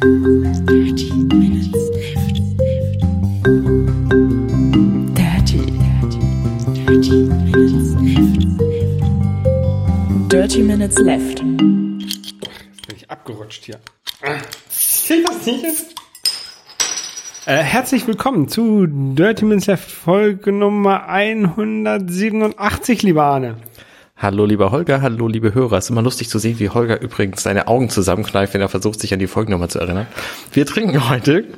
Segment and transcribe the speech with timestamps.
[0.00, 0.12] Dirty
[10.62, 11.00] Minutes Left.
[11.00, 11.40] Left.
[11.40, 12.00] Bin
[12.96, 13.78] ich abgerutscht hier.
[14.70, 15.94] Zählt das nicht jetzt?
[17.44, 23.58] Äh, herzlich willkommen zu Dirty Minutes Left Folge Nummer 187, lieber Arne.
[24.22, 25.78] Hallo lieber Holger, hallo liebe Hörer.
[25.78, 29.00] Es ist immer lustig zu sehen, wie Holger übrigens seine Augen zusammenkneift, wenn er versucht,
[29.00, 30.06] sich an die Folgennummer zu erinnern.
[30.52, 31.48] Wir trinken heute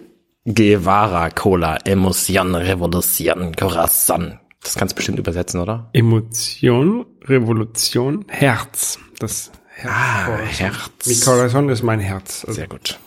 [0.44, 4.38] Guevara Cola, Emotion, Revolution, Corazon.
[4.62, 5.90] Das kannst du bestimmt übersetzen, oder?
[5.92, 9.00] Emotion, Revolution, Herz.
[9.18, 9.92] Das Herz.
[9.92, 10.46] Ah, Corazon.
[10.46, 11.06] Herz.
[11.06, 12.44] Mi Corazon ist mein Herz.
[12.46, 13.00] Also, Sehr gut.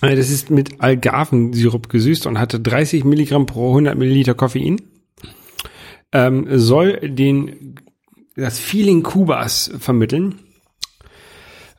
[0.00, 4.80] äh, das ist mit Algarvensirup gesüßt und hatte 30 Milligramm pro 100 Milliliter Koffein.
[6.10, 7.74] Ähm, soll den
[8.38, 10.38] das Feeling Kubas vermitteln.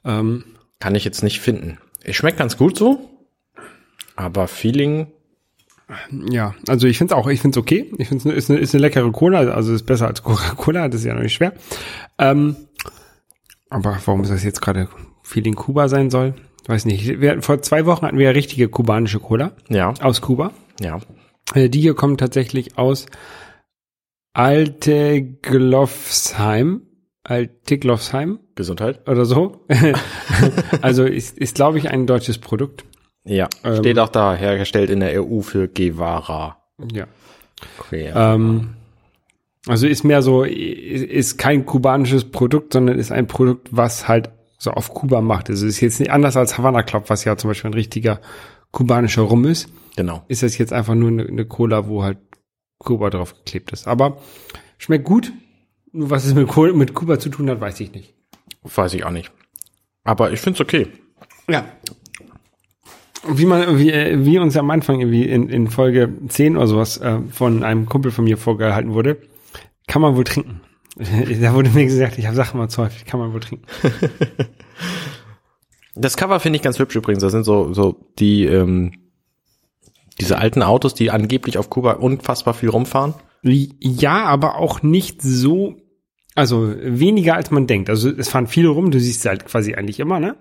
[0.06, 0.44] Ähm,
[0.80, 1.78] Kann ich jetzt nicht finden.
[2.04, 3.10] Es schmeckt ganz gut so,
[4.16, 5.08] aber Feeling,
[6.30, 7.92] Ja, also ich finde es auch, ich finde es okay.
[7.98, 11.02] Ich finde es ist eine, ist eine leckere Cola, also ist besser als Coca-Cola, das
[11.02, 11.54] ist ja noch nicht schwer.
[12.18, 12.56] Ähm,
[13.70, 14.88] aber warum ist das jetzt gerade
[15.24, 16.34] Feeling Kuba sein soll?
[16.68, 17.20] Weiß nicht.
[17.22, 20.52] Wir, vor zwei Wochen hatten wir ja richtige kubanische Cola ja, aus Kuba.
[20.80, 21.00] ja.
[21.54, 23.08] Äh, Die hier kommen tatsächlich aus
[24.34, 26.82] Alte Glofsheim.
[27.24, 29.08] Alte Glofsheim Gesundheit.
[29.08, 29.66] oder so.
[30.82, 32.86] also ist, ist glaube ich, ein deutsches Produkt.
[33.26, 33.78] Ja, Ähm.
[33.78, 36.58] steht auch da, hergestellt in der EU für Guevara.
[36.94, 37.06] Ja.
[37.80, 38.12] Okay.
[38.16, 38.70] Ähm,
[39.68, 44.72] also ist mehr so, ist kein kubanisches Produkt, sondern ist ein Produkt, was halt so
[44.72, 45.50] auf Kuba macht.
[45.50, 48.22] Also ist jetzt nicht anders als Havana Club, was ja zum Beispiel ein richtiger
[48.72, 49.70] kubanischer Rum ist.
[49.96, 50.24] genau.
[50.28, 52.18] Ist das jetzt einfach nur eine, eine Cola, wo halt
[52.80, 53.88] Kuba drauf geklebt ist.
[53.88, 54.18] Aber
[54.78, 55.32] schmeckt gut.
[55.92, 58.14] Nur was es mit, mit Kuba zu tun hat, weiß ich nicht.
[58.64, 59.32] Weiß ich auch nicht.
[60.04, 60.88] Aber ich find's okay.
[61.50, 61.66] Ja.
[63.28, 66.98] Wie man, wie, äh, wie uns am Anfang irgendwie in, in Folge 10 oder sowas
[66.98, 69.18] äh, von einem Kumpel von mir vorgehalten wurde,
[69.88, 70.62] kann man wohl trinken.
[70.96, 73.66] da wurde mir gesagt, ich habe Sachen mal zu häufig, kann man wohl trinken.
[75.96, 77.22] Das Cover finde ich ganz hübsch übrigens.
[77.22, 78.94] Das sind so, so die, ähm,
[80.20, 83.14] diese alten Autos, die angeblich auf Kuba unfassbar viel rumfahren.
[83.42, 85.76] Ja, aber auch nicht so,
[86.36, 87.90] also weniger als man denkt.
[87.90, 90.36] Also es fahren viele rum, du siehst sie halt quasi eigentlich immer, ne?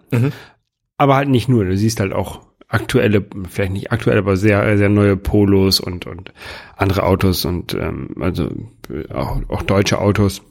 [0.97, 4.89] Aber halt nicht nur, du siehst halt auch aktuelle, vielleicht nicht aktuelle, aber sehr, sehr
[4.89, 6.33] neue Polos und, und
[6.77, 8.51] andere Autos und ähm, also
[8.91, 10.43] äh, auch, auch deutsche Autos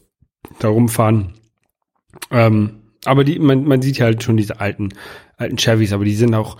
[0.59, 1.33] da rumfahren.
[2.31, 4.89] Ähm, aber die, man, man sieht ja halt schon diese alten,
[5.37, 6.57] alten Chevys, aber die sind auch,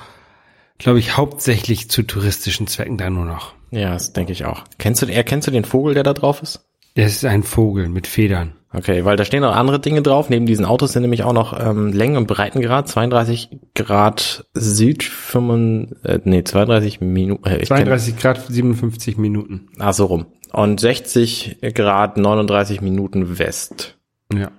[0.78, 3.54] glaube ich, hauptsächlich zu touristischen Zwecken da nur noch.
[3.72, 4.64] Ja, das denke ich auch.
[4.78, 6.62] Kennst du, erkennst du den Vogel, der da drauf ist?
[6.96, 8.54] Das ist ein Vogel mit Federn.
[8.74, 10.30] Okay, weil da stehen noch andere Dinge drauf.
[10.30, 15.92] Neben diesen Autos sind nämlich auch noch ähm, Längen- und Breitengrad, 32 Grad Süd, 5,
[16.04, 17.46] äh, nee, 32 Minuten.
[17.48, 19.70] Äh, ich kenn- 32 Grad, 57 Minuten.
[19.80, 20.26] Ah, so rum.
[20.52, 23.98] Und 60 Grad, 39 Minuten West.
[24.34, 24.52] Ja.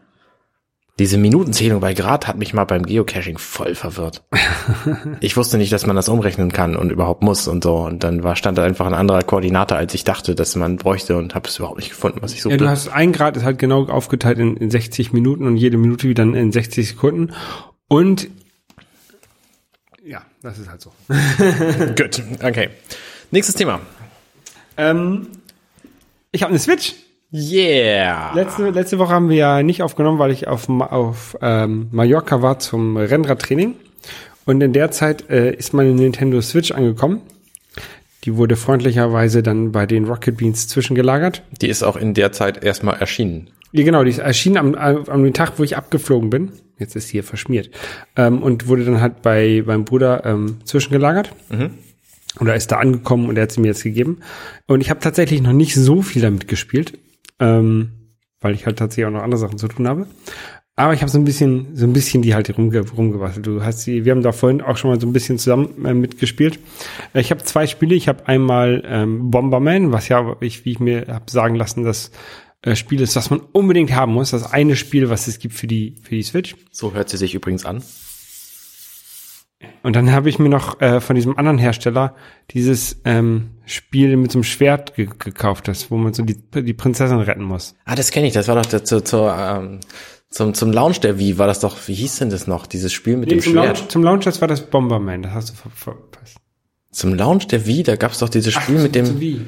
[0.98, 4.24] Diese Minutenzählung bei Grad hat mich mal beim Geocaching voll verwirrt.
[5.20, 7.76] ich wusste nicht, dass man das umrechnen kann und überhaupt muss und so.
[7.76, 11.16] Und dann war, stand da einfach ein anderer Koordinate, als ich dachte, dass man bräuchte
[11.16, 12.42] und habe es überhaupt nicht gefunden, was ich ja.
[12.44, 12.56] suchte.
[12.56, 16.08] Du hast ein Grad ist halt genau aufgeteilt in, in 60 Minuten und jede Minute
[16.08, 17.32] wieder in 60 Sekunden.
[17.86, 18.28] Und
[20.04, 20.90] ja, das ist halt so.
[21.96, 22.70] Gut, okay.
[23.30, 23.80] Nächstes Thema.
[24.76, 25.28] Ähm,
[26.32, 26.94] ich habe eine Switch.
[27.32, 28.32] Yeah.
[28.34, 32.58] Letzte, letzte Woche haben wir ja nicht aufgenommen, weil ich auf, auf ähm, Mallorca war
[32.58, 33.74] zum Rennradtraining.
[34.46, 37.20] Und in der Zeit äh, ist meine Nintendo Switch angekommen.
[38.24, 41.42] Die wurde freundlicherweise dann bei den Rocket Beans zwischengelagert.
[41.60, 43.50] Die ist auch in der Zeit erstmal erschienen.
[43.72, 46.52] Ja, genau, die ist erschienen am, am dem Tag, wo ich abgeflogen bin.
[46.78, 47.70] Jetzt ist sie hier verschmiert.
[48.16, 51.32] Ähm, und wurde dann halt bei meinem Bruder ähm, zwischengelagert.
[52.40, 54.20] Oder ist da angekommen und er hat sie mir jetzt gegeben.
[54.66, 56.98] Und ich habe tatsächlich noch nicht so viel damit gespielt,
[57.38, 57.90] ähm,
[58.40, 60.06] weil ich halt tatsächlich auch noch andere Sachen zu tun habe.
[60.76, 63.44] Aber ich habe so ein bisschen, so ein bisschen die halt rumge rumgebastelt.
[63.44, 65.92] Du hast sie, wir haben da vorhin auch schon mal so ein bisschen zusammen äh,
[65.92, 66.60] mitgespielt.
[67.14, 67.96] Äh, Ich habe zwei Spiele.
[67.96, 72.12] Ich habe einmal ähm, Bomberman, was ja, ich, wie ich mir habe sagen lassen, das
[72.62, 74.30] äh, Spiel ist, das man unbedingt haben muss.
[74.30, 76.54] Das eine Spiel, was es gibt für die für die Switch.
[76.70, 77.82] So hört sie sich übrigens an.
[79.82, 82.14] Und dann habe ich mir noch äh, von diesem anderen Hersteller
[82.50, 86.74] dieses ähm, Spiel mit so einem Schwert ge gekauft, das, wo man so die, die
[86.74, 87.76] Prinzessin retten muss.
[87.84, 88.32] Ah, das kenne ich.
[88.32, 89.80] Das war doch der, zu, ähm,
[90.30, 92.66] zum, zum Launch der Wii war das doch, wie hieß denn das noch?
[92.66, 93.78] Dieses Spiel mit dem zum, Schwert.
[93.78, 96.36] Launch, zum Launch, das war das Bomberman, das hast du ver verpasst.
[96.90, 99.46] Zum Launch der Wii, da gab's doch dieses Spiel mit dem.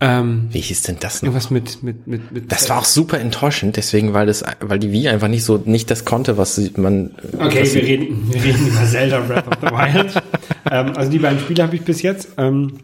[0.00, 0.06] Wie?
[0.06, 1.28] Ähm, Wie hieß denn das noch?
[1.28, 2.52] irgendwas mit, mit, mit, mit.
[2.52, 5.90] Das war auch super enttäuschend, deswegen, weil das, weil die Wii einfach nicht so, nicht
[5.90, 7.14] das konnte, was man.
[7.38, 10.22] Okay, was wir reden, wir reden über Zelda Breath of the Wild.
[10.70, 12.28] ähm, also die beiden Spiele habe ich bis jetzt.
[12.38, 12.78] Ähm,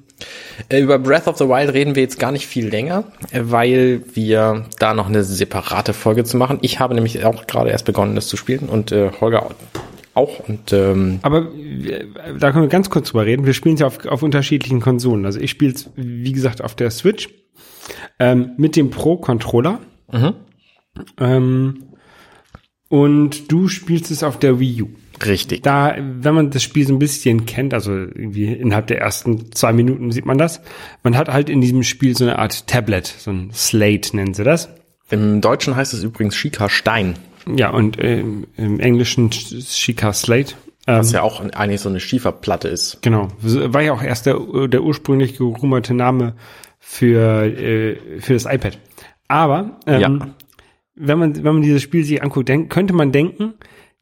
[0.68, 4.02] Äh, Über Breath of the Wild reden wir jetzt gar nicht viel länger, äh, weil
[4.14, 6.58] wir da noch eine separate Folge zu machen.
[6.62, 9.50] Ich habe nämlich auch gerade erst begonnen, das zu spielen und äh, Holger
[10.14, 10.48] auch.
[10.48, 12.06] Und ähm, aber wir-
[12.38, 13.46] da können wir ganz kurz drüber reden.
[13.46, 15.24] Wir spielen es ja auf, auf unterschiedlichen Konsolen.
[15.26, 17.28] Also ich spiele es, wie gesagt, auf der Switch
[18.18, 19.80] ähm, mit dem Pro-Controller.
[21.18, 21.84] Ähm,
[22.88, 24.88] und du spielst es auf der Wii U.
[25.24, 25.62] richtig.
[25.62, 29.72] Da, wenn man das Spiel so ein bisschen kennt, also irgendwie innerhalb der ersten zwei
[29.72, 30.60] Minuten sieht man das,
[31.02, 34.44] man hat halt in diesem Spiel so eine Art Tablet, so ein Slate nennen sie
[34.44, 34.68] das.
[35.10, 37.14] Im Deutschen heißt es übrigens Shika Stein,
[37.46, 40.54] Ja, und ähm, im Englischen Chica Slate.
[40.86, 42.98] Ähm, was ja auch eigentlich so eine Schieferplatte ist.
[43.02, 43.28] Genau.
[43.40, 44.38] War ja auch erst der,
[44.68, 46.34] der ursprünglich gerumerte Name
[46.78, 48.78] für, äh, für das iPad.
[49.28, 50.10] Aber ähm, Ja.
[50.94, 53.54] wenn man wenn man dieses Spiel sich anguckt, denk, könnte man denken,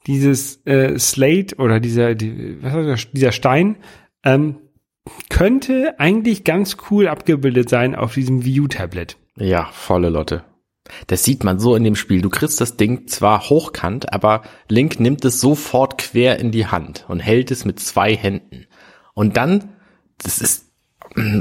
[0.08, 3.76] dieses äh, Slate oder dieser die, was war das, dieser Stein
[4.24, 4.56] ähm,
[5.28, 9.16] könnte eigentlich ganz cool abgebildet sein auf diesem View Tablet.
[9.36, 10.44] Ja, volle Lotte.
[11.06, 12.22] Das sieht man so in dem Spiel.
[12.22, 17.04] Du kriegst das Ding zwar hochkant, aber Link nimmt es sofort quer in die Hand
[17.08, 18.66] und hält es mit zwei Händen.
[19.14, 19.70] Und dann,
[20.18, 20.66] das ist,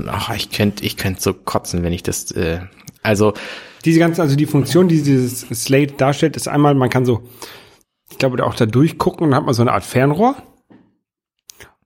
[0.07, 2.61] ach, ich könnte, ich könnte so kotzen, wenn ich das, äh,
[3.03, 3.33] also,
[3.85, 7.23] Diese ganzen, also die Funktion, die dieses Slate darstellt, ist einmal, man kann so,
[8.11, 10.35] ich glaube, auch da durchgucken und dann hat man so eine Art Fernrohr.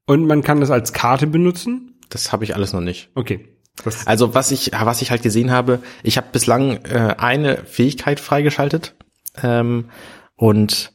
[0.06, 2.00] Und man kann das als Karte benutzen.
[2.10, 3.10] das habe ich alles noch nicht.
[3.16, 3.55] Okay.
[3.84, 8.20] Das, Also was ich, was ich halt gesehen habe, ich habe bislang äh, eine Fähigkeit
[8.20, 8.96] freigeschaltet
[9.42, 9.90] ähm,
[10.36, 10.94] und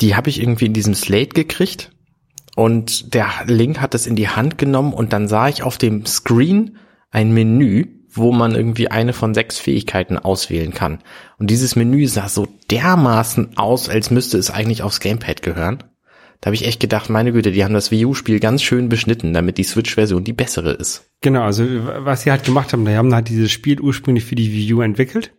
[0.00, 1.90] die habe ich irgendwie in diesem Slate gekriegt
[2.54, 6.04] und der Link hat das in die Hand genommen und dann sah ich auf dem
[6.04, 6.76] Screen
[7.10, 10.98] ein Menü, wo man irgendwie eine von sechs Fähigkeiten auswählen kann.
[11.38, 15.82] Und dieses Menü sah so dermaßen aus, als müsste es eigentlich aufs Gamepad gehören.
[16.42, 19.32] Da habe ich echt gedacht, meine Güte, die haben das Wii U-Spiel ganz schön beschnitten,
[19.32, 21.08] damit die Switch-Version die bessere ist.
[21.20, 21.64] genau, also
[21.98, 24.80] was sie halt gemacht haben, die haben halt dieses Spiel ursprünglich für die Wii U
[24.80, 25.32] entwickelt.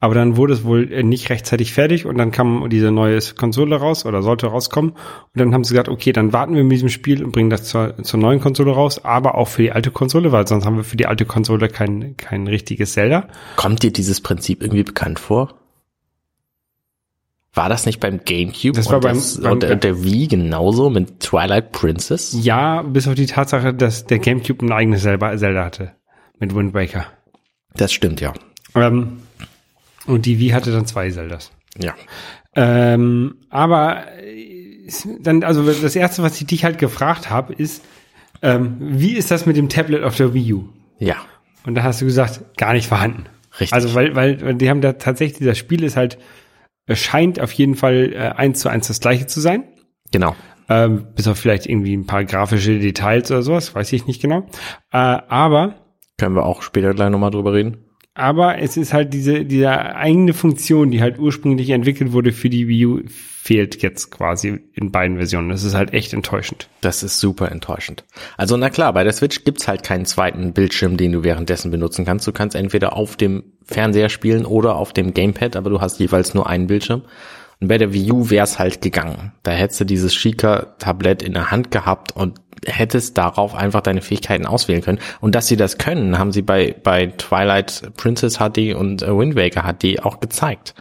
[0.00, 3.76] Aber dann wurde es wohl äh, nicht rechtzeitig fertig und dann kam diese neue Konsole
[3.76, 4.92] raus oder sollte rauskommen.
[4.92, 4.98] Und
[5.34, 8.02] dann haben sie gesagt, okay, dann warten wir mit diesem Spiel und bringen das zur,
[8.02, 10.96] zur neuen Konsole raus, aber auch für die alte Konsole, weil sonst haben wir für
[10.96, 13.28] die alte Konsole kein, kein richtiges Zelda.
[13.56, 15.54] Kommt dir dieses Prinzip irgendwie bekannt vor?
[17.52, 20.28] War das nicht beim GameCube Das war und, beim- das, beim- und der, der Wii
[20.28, 22.36] genauso mit Twilight Princess?
[22.40, 25.92] Ja, bis auf die Tatsache, dass der Gamecube ein eigenes Zelda, hatte.
[26.38, 27.06] Mit Wind Waker.
[27.74, 28.32] Das stimmt, ja.
[28.74, 29.18] Ähm,
[30.06, 31.50] und die Wii hatte dann zwei Zeldas.
[31.76, 31.94] Ja.
[32.54, 34.88] Ähm, aber äh,
[35.20, 37.84] dann, also das erste, was ich dich halt gefragt habe, ist,
[38.42, 40.68] ähm, wie ist das mit dem Tablet auf der Wii U?
[40.98, 41.16] Ja.
[41.66, 43.24] Und da hast du gesagt, gar nicht vorhanden.
[43.54, 43.72] Richtig.
[43.72, 46.16] Also weil, weil die haben da tatsächlich, das Spiel ist halt,
[46.96, 49.64] scheint auf jeden Fall äh, eins zu eins das gleiche zu sein.
[50.12, 50.34] Genau.
[50.68, 54.46] Ähm, bis auf vielleicht irgendwie ein paar grafische Details oder sowas, weiß ich nicht genau.
[54.92, 55.74] Äh, aber
[56.18, 57.89] Können wir auch später gleich nochmal drüber reden.
[58.20, 62.68] Aber es ist halt diese, diese eigene Funktion, die halt ursprünglich entwickelt wurde für die
[62.68, 65.48] Wii U, fehlt jetzt quasi in beiden Versionen.
[65.48, 66.68] Das ist halt echt enttäuschend.
[66.82, 68.04] Das ist super enttäuschend.
[68.36, 72.04] Also na klar, bei der Switch gibt's halt keinen zweiten Bildschirm, den du währenddessen benutzen
[72.04, 72.26] kannst.
[72.26, 76.34] Du kannst entweder auf dem Fernseher spielen oder auf dem Gamepad, aber du hast jeweils
[76.34, 77.00] nur einen Bildschirm.
[77.60, 79.32] Und bei der Wii U wär's halt gegangen.
[79.42, 84.46] Da hättest du dieses Shika-Tablett in der Hand gehabt und hättest darauf einfach deine Fähigkeiten
[84.46, 84.98] auswählen können.
[85.20, 89.36] Und dass sie das können, haben sie bei, bei Twilight Princess HD und äh, Wind
[89.36, 90.74] Waker HD auch gezeigt.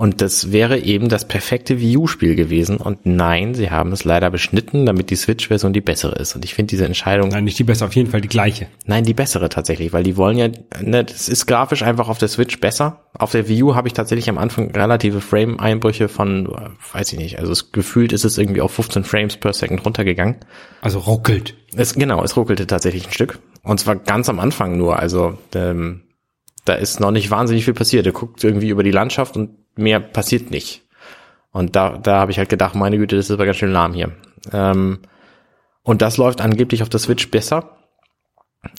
[0.00, 2.76] Und das wäre eben das perfekte Wii U-Spiel gewesen.
[2.76, 6.36] Und nein, sie haben es leider beschnitten, damit die Switch-Version die bessere ist.
[6.36, 8.68] Und ich finde diese Entscheidung, Nein, nicht die beste, auf jeden Fall die gleiche.
[8.86, 10.50] nein, die bessere tatsächlich, weil die wollen ja,
[10.80, 13.06] ne, das ist grafisch einfach auf der Switch besser.
[13.18, 17.18] Auf der Wii U habe ich tatsächlich am Anfang relative Frame-Einbrüche von, äh, weiß ich
[17.18, 20.36] nicht, also es, gefühlt ist es irgendwie auf 15 Frames per Second runtergegangen.
[20.80, 21.56] Also ruckelt.
[21.74, 23.40] Es, genau, es ruckelte tatsächlich ein Stück.
[23.64, 25.00] Und zwar ganz am Anfang nur.
[25.00, 26.02] Also ähm,
[26.64, 28.06] da ist noch nicht wahnsinnig viel passiert.
[28.06, 30.82] Er guckt irgendwie über die Landschaft und mehr passiert nicht.
[31.52, 33.94] Und da, da habe ich halt gedacht, meine Güte, das ist aber ganz schön lahm
[33.94, 34.12] hier.
[34.52, 35.00] Ähm,
[35.82, 37.78] und das läuft angeblich auf der Switch besser.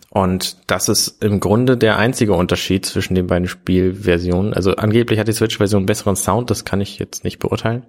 [0.10, 4.54] Und das ist im Grunde der einzige Unterschied zwischen den beiden Spielversionen.
[4.54, 7.86] Also angeblich hat die Switch-Version besseren Sound, das kann ich jetzt nicht beurteilen.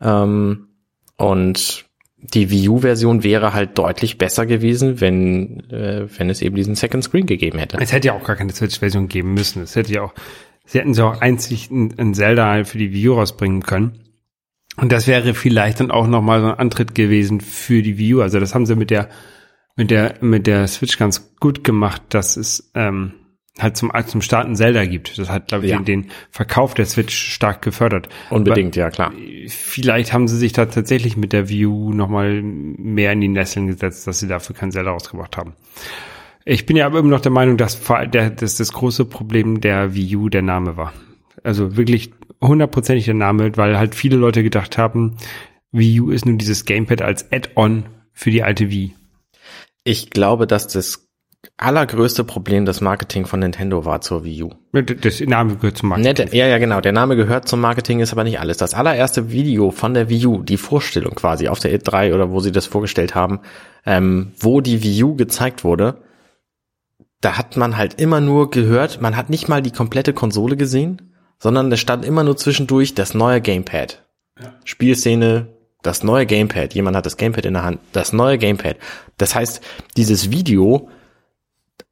[0.00, 0.68] Ähm,
[1.16, 1.84] und
[2.18, 7.04] die Wii U-Version wäre halt deutlich besser gewesen, wenn, äh, wenn es eben diesen Second
[7.04, 7.78] Screen gegeben hätte.
[7.80, 9.62] Es hätte ja auch gar keine Switch-Version geben müssen.
[9.62, 10.14] Es hätte ja auch,
[10.70, 13.98] sie hätten so auch einzig ein, ein Zelda halt für die Wii U rausbringen können.
[14.76, 18.22] Und das wäre vielleicht dann auch nochmal so ein Antritt gewesen für die Wii U.
[18.22, 19.08] Also das haben sie mit der,
[19.76, 23.12] mit der, mit der Switch ganz gut gemacht, dass es ähm,
[23.58, 25.18] halt zum, zum Starten Zelda gibt.
[25.18, 25.78] Das hat, glaube ich, Ja.
[25.78, 28.08] den, den Verkauf der Switch stark gefördert.
[28.30, 29.12] Unbedingt, ja klar.
[29.48, 33.66] Vielleicht haben sie sich da tatsächlich mit der Wii U nochmal mehr in die Nesseln
[33.66, 35.54] gesetzt, dass sie dafür kein Zelda rausgebracht haben.
[36.44, 37.80] Ich bin ja aber immer noch der Meinung, dass,
[38.12, 40.92] der, dass das große Problem der Wii U der Name war.
[41.42, 45.16] Also wirklich hundertprozentig der Name, weil halt viele Leute gedacht haben,
[45.72, 48.94] Wii U ist nun dieses Gamepad als Add-on für die alte Wii.
[49.84, 51.06] Ich glaube, dass das
[51.56, 54.50] allergrößte Problem das Marketing von Nintendo war zur Wii U.
[54.72, 56.80] Das Name gehört zum der, ja, ja, genau.
[56.80, 58.58] Der Name gehört zum Marketing, ist aber nicht alles.
[58.58, 62.40] Das allererste Video von der Wii U, die Vorstellung quasi auf der E3 oder wo
[62.40, 63.40] sie das vorgestellt haben,
[63.86, 66.02] ähm, wo die Wii U gezeigt wurde,
[67.20, 71.12] da hat man halt immer nur gehört, man hat nicht mal die komplette Konsole gesehen,
[71.38, 74.04] sondern da stand immer nur zwischendurch das neue Gamepad.
[74.64, 75.48] Spielszene,
[75.82, 76.74] das neue Gamepad.
[76.74, 77.80] Jemand hat das Gamepad in der Hand.
[77.92, 78.76] Das neue Gamepad.
[79.18, 79.62] Das heißt,
[79.96, 80.88] dieses Video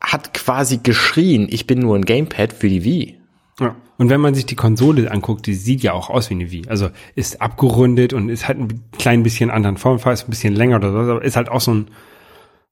[0.01, 3.21] hat quasi geschrien, ich bin nur ein Gamepad für die Wii.
[3.61, 3.75] Ja.
[3.97, 6.69] Und wenn man sich die Konsole anguckt, die sieht ja auch aus wie eine Wii.
[6.69, 10.77] Also ist abgerundet und ist halt ein klein bisschen anderen Formfall, ist ein bisschen länger
[10.77, 11.89] oder so, aber ist halt auch so ein,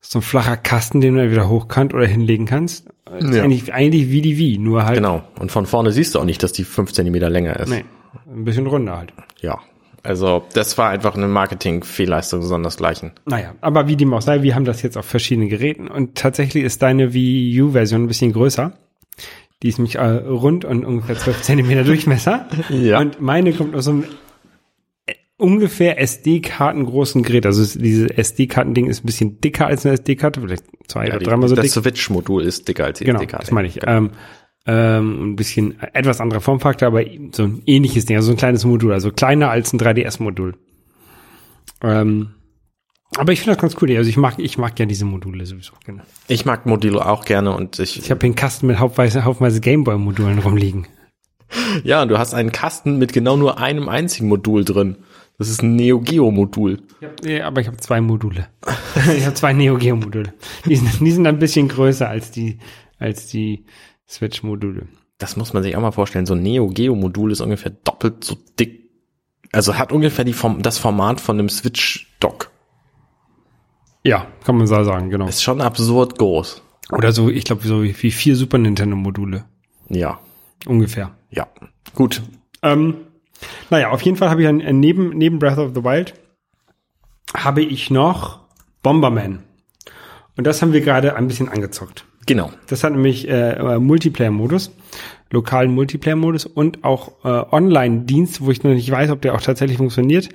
[0.01, 2.89] so ein flacher Kasten, den du entweder hochkant oder hinlegen kannst.
[3.21, 3.43] Ja.
[3.43, 5.23] Eigentlich, eigentlich wie die Wii, nur halt Genau.
[5.39, 7.69] Und von vorne siehst du auch nicht, dass die fünf Zentimeter länger ist.
[7.69, 7.85] nee,
[8.33, 9.13] ein bisschen runder halt.
[9.41, 9.59] Ja.
[10.03, 13.13] Also, das war einfach eine Marketing-Fehlleistung sondersgleichen.
[13.25, 16.63] Naja, aber wie dem auch sei, wir haben das jetzt auf verschiedenen Geräten und tatsächlich
[16.63, 18.73] ist deine Wii U-Version ein bisschen größer.
[19.63, 22.47] Die ist nämlich äh, rund und ungefähr 12 Zentimeter Durchmesser.
[22.69, 23.01] Ja.
[23.01, 24.05] Und meine kommt aus so einem
[25.39, 27.47] ungefähr SD-Karten großen Gerät.
[27.47, 31.49] Also es- diese SD-Karten-Ding ist ein bisschen dicker als eine SD-Karte, vielleicht zwei oder dreimal
[31.49, 31.73] so das dick.
[31.73, 33.45] Switch-Modul ist dicker als die Genau, SD-Karte.
[33.47, 33.81] das meine ich.
[33.87, 34.11] Ähm,
[34.67, 38.65] ähm, ein bisschen etwas anderer Formfaktor, aber so ein ähnliches Ding, also so ein kleines
[38.65, 40.55] Modul, also kleiner als ein 3DS-Modul.
[41.83, 42.31] Ähm,
[43.17, 43.97] aber ich finde das ganz cool.
[43.97, 45.73] Also ich mag, ich mag ja diese Module sowieso.
[45.85, 46.03] Genau.
[46.29, 50.39] Ich mag Modilo auch gerne und ich, Ich habe einen Kasten mit haufenweise, haufenweise Gameboy-Modulen
[50.41, 50.87] rumliegen.
[51.85, 54.97] ja, und du hast einen Kasten mit genau nur einem einzigen Modul drin.
[55.39, 56.83] Das ist ein Neo Geo Modul.
[57.23, 58.49] Ja, aber ich habe zwei Module.
[59.17, 60.33] ich habe zwei Neo Geo Module.
[60.65, 62.59] Die sind, die sind ein bisschen größer als die,
[62.99, 63.65] als die
[64.09, 64.87] Switch Module.
[65.19, 66.27] Das muss man sich auch mal vorstellen.
[66.27, 68.91] So ein Neo Geo Modul ist ungefähr doppelt so dick.
[69.53, 72.51] Also hat ungefähr die Form, das Format von einem Switch Dock.
[74.03, 75.27] Ja, kann man so sagen, genau.
[75.27, 76.63] Ist schon absurd groß.
[76.93, 79.45] Oder so, ich glaube, so wie vier Super Nintendo Module.
[79.89, 80.21] Ja.
[80.67, 81.17] Ungefähr.
[81.31, 81.49] Ja.
[81.95, 82.23] Gut.
[82.63, 82.95] Ähm,
[83.71, 86.15] naja, auf jeden Fall habe ich ein, neben, neben Breath of the Wild
[87.35, 88.41] habe ich noch
[88.83, 89.43] Bomberman.
[90.37, 92.05] Und das haben wir gerade ein bisschen angezockt.
[92.27, 92.51] Genau.
[92.67, 94.73] Das hat nämlich äh, äh, Multiplayer-Modus,
[95.31, 99.79] lokalen Multiplayer-Modus und auch äh, Online-Dienst, wo ich noch nicht weiß, ob der auch tatsächlich
[99.79, 100.29] funktioniert,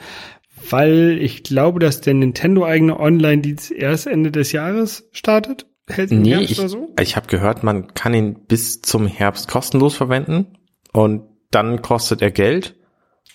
[0.70, 5.65] weil ich glaube, dass der Nintendo-eigene Online-Dienst erst Ende des Jahres startet.
[5.88, 6.96] Hält Nee, Herbst ich, oder so?
[7.00, 10.58] ich habe gehört, man kann ihn bis zum Herbst kostenlos verwenden
[10.93, 12.75] und dann kostet er Geld.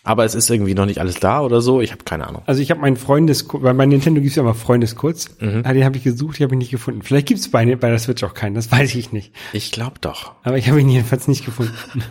[0.07, 1.81] Aber es ist irgendwie noch nicht alles da oder so.
[1.81, 2.43] Ich habe keine Ahnung.
[2.47, 5.37] Also ich habe meinen Freundes, weil bei Nintendo gibt's ja immer Freundeskurz.
[5.41, 7.03] Ah, Den habe ich gesucht, den habe ich nicht gefunden.
[7.03, 9.35] Vielleicht gibt's bei, bei der Switch auch keinen, das weiß ich nicht.
[9.53, 10.33] Ich glaube doch.
[10.45, 11.75] Aber ich habe ihn jedenfalls nicht gefunden.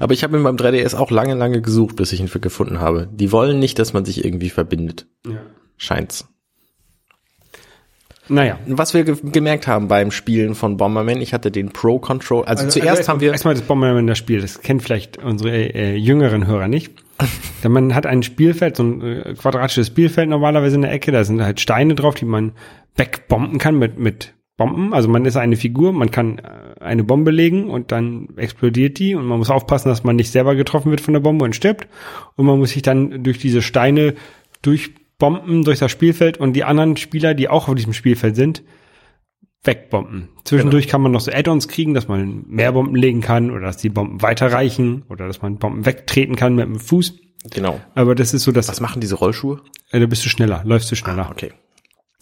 [0.00, 2.78] Aber ich habe ihn beim 3DS auch lange, lange gesucht, bis ich ihn für gefunden
[2.80, 3.08] habe.
[3.12, 5.06] Die wollen nicht, dass man sich irgendwie verbindet.
[5.26, 5.40] Ja.
[5.76, 6.28] Scheint's.
[8.28, 8.58] Naja.
[8.66, 12.44] Was wir ge gemerkt haben beim Spielen von Bomberman, ich hatte den Pro Control.
[12.44, 13.32] Also, zuerst erst- haben wir.
[13.32, 16.92] Erstmal das Bomberman das Spiel, das kennen vielleicht unsere äh, jüngeren Hörer nicht.
[17.64, 21.24] Denn man hat ein Spielfeld, so ein äh, quadratisches Spielfeld normalerweise in der Ecke, da
[21.24, 22.52] sind halt Steine drauf, die man
[22.96, 24.92] wegbomben kann mit, mit Bomben.
[24.92, 29.14] Also man ist eine Figur, man kann äh, eine Bombe legen und dann explodiert die
[29.14, 31.86] und man muss aufpassen, dass man nicht selber getroffen wird von der Bombe und stirbt.
[32.36, 34.14] Und man muss sich dann durch diese Steine
[35.18, 38.62] durchbomben durch das Spielfeld und die anderen Spieler, die auch auf diesem Spielfeld sind,
[39.64, 40.28] wegbomben.
[40.44, 43.76] Zwischendurch kann man noch so Add-ons kriegen, dass man mehr Bomben legen kann oder dass
[43.76, 47.14] die Bomben weiterreichen oder dass man Bomben wegtreten kann mit dem Fuß.
[47.50, 47.80] Genau.
[47.94, 49.60] Aber das ist so, dass Was machen diese Rollschuhe?
[49.90, 51.28] äh, da bist du schneller, läufst du schneller.
[51.30, 51.52] Okay.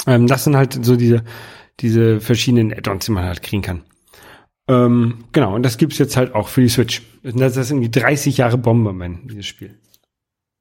[0.06, 1.24] Ähm, das sind halt so diese,
[1.80, 3.82] diese verschiedenen Add-ons, die man halt kriegen kann.
[4.68, 7.02] Ähm, genau, und das gibt's jetzt halt auch für die Switch.
[7.22, 9.78] Das ist irgendwie 30 Jahre Bomberman, dieses Spiel.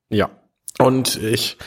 [0.10, 0.30] Ja.
[0.78, 1.58] Und ich,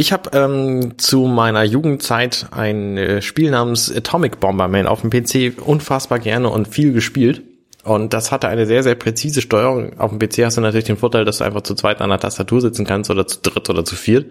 [0.00, 5.60] ich habe ähm, zu meiner Jugendzeit ein äh, Spiel namens Atomic Bomberman auf dem PC
[5.60, 7.42] unfassbar gerne und viel gespielt.
[7.82, 9.98] Und das hatte eine sehr, sehr präzise Steuerung.
[9.98, 12.20] Auf dem PC hast du natürlich den Vorteil, dass du einfach zu zweit an der
[12.20, 14.30] Tastatur sitzen kannst oder zu dritt oder zu viert.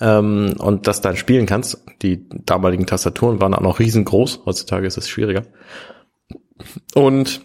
[0.00, 1.82] Ähm, und das dann spielen kannst.
[2.02, 4.42] Die damaligen Tastaturen waren auch noch riesengroß.
[4.46, 5.42] Heutzutage ist es schwieriger.
[6.94, 7.40] Und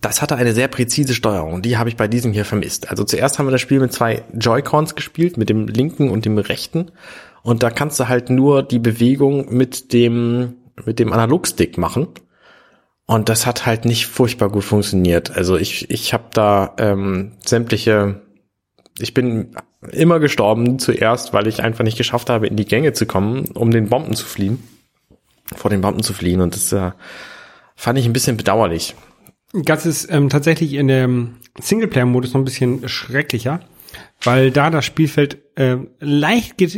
[0.00, 1.62] das hatte eine sehr präzise Steuerung.
[1.62, 2.90] Die habe ich bei diesem hier vermisst.
[2.90, 6.38] Also zuerst haben wir das Spiel mit zwei Joy-Cons gespielt, mit dem linken und dem
[6.38, 6.90] rechten.
[7.42, 12.08] Und da kannst du halt nur die Bewegung mit dem, mit dem Analogstick machen.
[13.06, 15.34] Und das hat halt nicht furchtbar gut funktioniert.
[15.34, 18.20] Also ich, ich habe da ähm, sämtliche,
[18.98, 19.56] ich bin
[19.90, 23.70] immer gestorben zuerst, weil ich einfach nicht geschafft habe, in die Gänge zu kommen, um
[23.70, 24.62] den Bomben zu fliehen,
[25.54, 26.42] vor den Bomben zu fliehen.
[26.42, 26.92] Und das äh,
[27.74, 28.94] fand ich ein bisschen bedauerlich.
[29.52, 33.60] Das ist ähm, tatsächlich in dem Singleplayer-Modus noch ein bisschen schrecklicher,
[34.22, 36.68] weil da das Spielfeld äh, leicht ge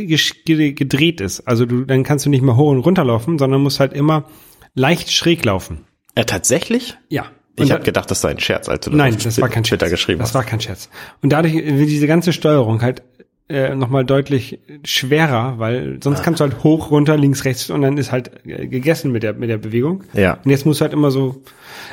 [0.45, 1.41] ge gedreht ist.
[1.41, 4.25] Also du, dann kannst du nicht mehr hoch und runter laufen, sondern musst halt immer
[4.73, 5.85] leicht schräg laufen.
[6.15, 6.97] Äh, tatsächlich?
[7.09, 7.25] Ja.
[7.57, 9.65] Ich Und habe gedacht, das sei ein Scherz, als du das Nein, das war kein
[9.65, 9.83] Scherz.
[9.89, 10.35] geschrieben das hast.
[10.35, 10.89] war kein Scherz.
[11.21, 13.03] Und dadurch wird diese ganze Steuerung halt
[13.51, 16.23] äh, nochmal deutlich schwerer, weil sonst Ah.
[16.23, 19.33] kannst du halt hoch, runter, links, rechts und dann ist halt äh, gegessen mit der,
[19.33, 20.03] mit der Bewegung.
[20.13, 20.39] Ja.
[20.43, 21.43] Und jetzt musst du halt immer so,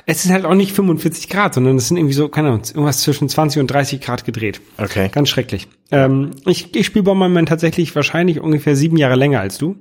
[0.06, 3.00] es ist halt auch nicht 45 Grad, sondern es sind irgendwie so, keine Ahnung, irgendwas
[3.02, 4.60] zwischen 20 und 30 Grad gedreht.
[4.78, 5.08] Okay.
[5.12, 5.68] Ganz schrecklich.
[5.90, 9.76] Ähm, ich ich spiele Bomberman tatsächlich wahrscheinlich ungefähr sieben Jahre länger als du.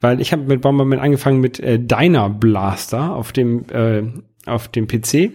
[0.00, 4.02] Weil ich habe mit Bomberman angefangen mit äh, Dyna Blaster auf dem, äh,
[4.46, 5.30] auf dem PC,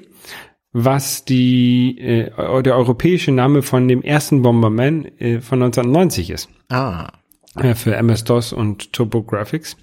[0.74, 6.50] was die, äh, der europäische Name von dem ersten Bomberman äh, von 1990 ist.
[6.69, 7.12] Ah.
[7.55, 9.77] Äh, für MS-DOS und TurboGrafx.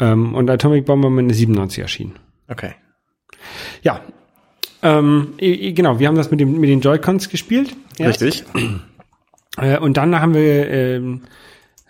[0.00, 2.18] Ähm, und Atomic Bomberman ist 97 erschienen.
[2.48, 2.74] Okay.
[3.82, 4.00] Ja.
[4.82, 7.76] Ähm, genau, wir haben das mit, dem, mit den Joy-Cons gespielt.
[7.98, 8.22] erst.
[8.22, 8.44] Richtig.
[9.56, 11.22] Äh, und dann haben wir, ähm,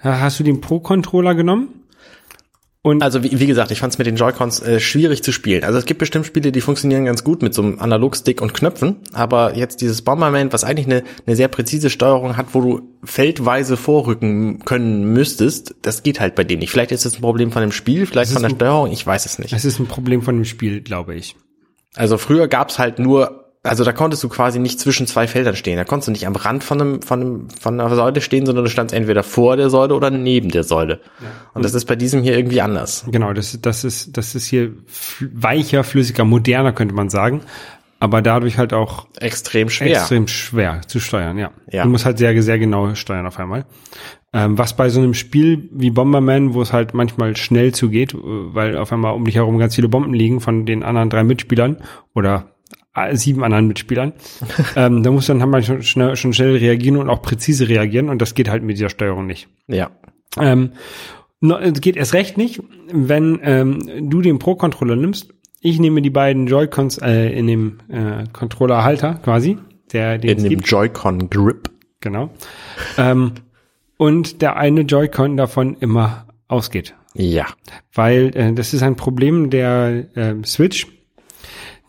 [0.01, 1.85] hast du den Pro-Controller genommen?
[2.89, 5.63] Und Also wie, wie gesagt, ich fand es mit den Joy-Cons äh, schwierig zu spielen.
[5.65, 8.97] Also es gibt bestimmt Spiele, die funktionieren ganz gut mit so einem Analogstick und Knöpfen,
[9.13, 13.77] aber jetzt dieses Bomberman, was eigentlich eine, eine sehr präzise Steuerung hat, wo du feldweise
[13.77, 16.71] vorrücken können müsstest, das geht halt bei dem nicht.
[16.71, 19.27] Vielleicht ist es ein Problem von dem Spiel, vielleicht von der ein- Steuerung, ich weiß
[19.27, 19.53] es nicht.
[19.53, 21.37] das ist ein Problem von dem Spiel, glaube ich.
[21.95, 25.77] Also früher gab's halt nur, also da konntest du quasi nicht zwischen zwei Feldern stehen.
[25.77, 28.65] Da konntest du nicht am Rand von einem, von einem, von einer Säule stehen, sondern
[28.65, 31.01] du standst entweder vor der Säule oder neben der Säule.
[31.55, 33.05] Und das ist bei diesem hier irgendwie anders.
[33.11, 34.73] Genau, das, das ist, das ist hier
[35.21, 37.43] weicher, flüssiger, moderner, könnte man sagen.
[38.01, 39.99] Aber dadurch halt auch Extrem schwer.
[39.99, 41.51] extrem schwer zu steuern, ja.
[41.69, 41.83] Ja.
[41.83, 43.67] Du musst halt sehr, sehr genau steuern auf einmal.
[44.33, 48.19] Ähm, was bei so einem Spiel wie Bomberman, wo es halt manchmal schnell zugeht, äh,
[48.23, 51.79] weil auf einmal um dich herum ganz viele Bomben liegen von den anderen drei Mitspielern
[52.15, 52.53] oder
[53.13, 54.13] sieben anderen Mitspielern,
[54.77, 58.09] ähm, da musst du dann mal schon schnell, schon schnell reagieren und auch präzise reagieren
[58.09, 59.49] und das geht halt mit dieser Steuerung nicht.
[59.67, 59.91] Ja.
[60.39, 60.73] Ähm,
[61.41, 65.31] no, es geht erst recht nicht, wenn ähm, du den Pro-Controller nimmst.
[65.61, 69.59] Ich nehme die beiden Joy-Cons äh, in dem äh, Controller-Halter quasi,
[69.93, 70.69] der den In dem gibt.
[70.69, 71.71] Joy-Con Grip.
[72.01, 72.31] Genau.
[72.97, 73.33] ähm,
[73.97, 76.95] und der eine Joy-Con davon immer ausgeht.
[77.15, 77.47] Ja.
[77.93, 80.87] Weil äh, das ist ein Problem der ähm, Switch,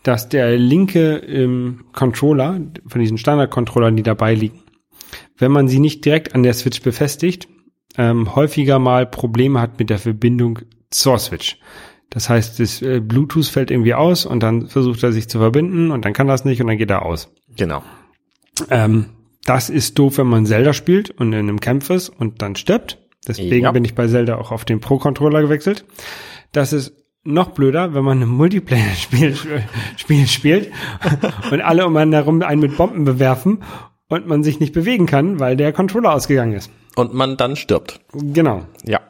[0.02, 4.60] dass der linke ähm, Controller, von diesen Standard-Controllern, die dabei liegen,
[5.38, 7.48] wenn man sie nicht direkt an der Switch befestigt,
[7.98, 10.60] ähm, häufiger mal Probleme hat mit der Verbindung
[10.90, 11.58] zur Switch.
[12.08, 15.90] Das heißt, das äh, Bluetooth fällt irgendwie aus und dann versucht er sich zu verbinden
[15.90, 17.32] und dann kann das nicht und dann geht er aus.
[17.56, 17.82] Genau.
[18.68, 19.06] Ähm,
[19.44, 22.98] das ist doof, wenn man Zelda spielt und in einem Kampf ist und dann stirbt.
[23.26, 23.72] Deswegen Ja.
[23.72, 25.84] bin ich bei Zelda auch auf den Pro-Controller gewechselt.
[26.52, 26.92] Das ist
[27.24, 29.36] noch blöder, wenn man ein Multiplayer-Spiel
[29.96, 30.70] Spiel spielt
[31.50, 33.62] und alle um einen herum einen mit Bomben bewerfen
[34.08, 36.70] und man sich nicht bewegen kann, weil der Controller ausgegangen ist.
[36.96, 38.00] Und man dann stirbt.
[38.12, 38.66] Genau.
[38.84, 39.00] Ja.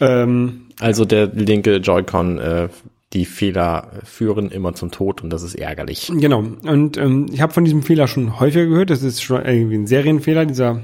[0.00, 2.68] Ähm, Also der linke Joy-Con, äh,
[3.12, 6.10] die Fehler führen immer zum Tod und das ist ärgerlich.
[6.14, 6.38] Genau.
[6.38, 8.88] Und ähm, ich habe von diesem Fehler schon häufiger gehört.
[8.88, 10.82] Das ist schon irgendwie ein Serienfehler dieser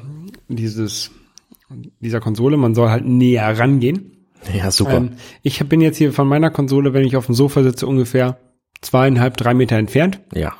[0.48, 1.10] dieses
[2.00, 2.56] dieser Konsole.
[2.58, 4.17] Man soll halt näher rangehen.
[4.54, 4.96] Ja, super.
[4.98, 8.38] Ähm, ich bin jetzt hier von meiner Konsole, wenn ich auf dem Sofa sitze, ungefähr
[8.80, 10.20] zweieinhalb, drei Meter entfernt.
[10.34, 10.54] ja.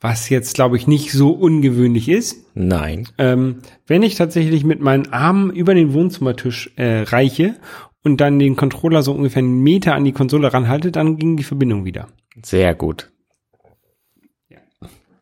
[0.00, 2.44] Was jetzt, glaube ich, nicht so ungewöhnlich ist.
[2.54, 3.08] Nein.
[3.16, 7.56] Ähm, wenn ich tatsächlich mit meinen Armen über den Wohnzimmertisch äh, reiche
[8.04, 11.44] und dann den Controller so ungefähr einen Meter an die Konsole ranhalte, dann ging die
[11.44, 12.08] Verbindung wieder.
[12.44, 13.10] Sehr gut.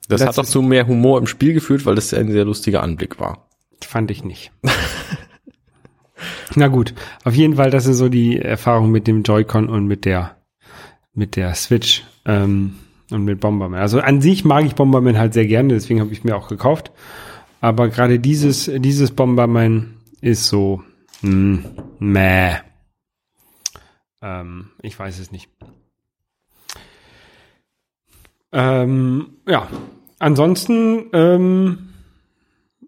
[0.09, 2.45] Das, Das hat doch ist- zu mehr Humor im Spiel geführt, weil das ein sehr
[2.45, 3.49] lustiger Anblick war.
[3.81, 4.51] Fand ich nicht.
[6.55, 10.05] Na gut, auf jeden Fall, das ist so die Erfahrung mit dem Joy-Con und mit
[10.05, 10.37] der
[11.15, 12.75] mit der Switch ähm,
[13.11, 13.81] und mit Bomberman.
[13.81, 16.91] Also an sich mag ich Bomberman halt sehr gerne, deswegen habe ich mir auch gekauft.
[17.61, 20.83] Aber gerade dieses dieses Bomberman ist so
[21.23, 21.61] mh,
[21.99, 22.57] meh.
[24.23, 25.49] Ähm, ich weiß es nicht.
[28.53, 29.69] Ähm, ja,
[30.19, 31.94] ansonsten ähm,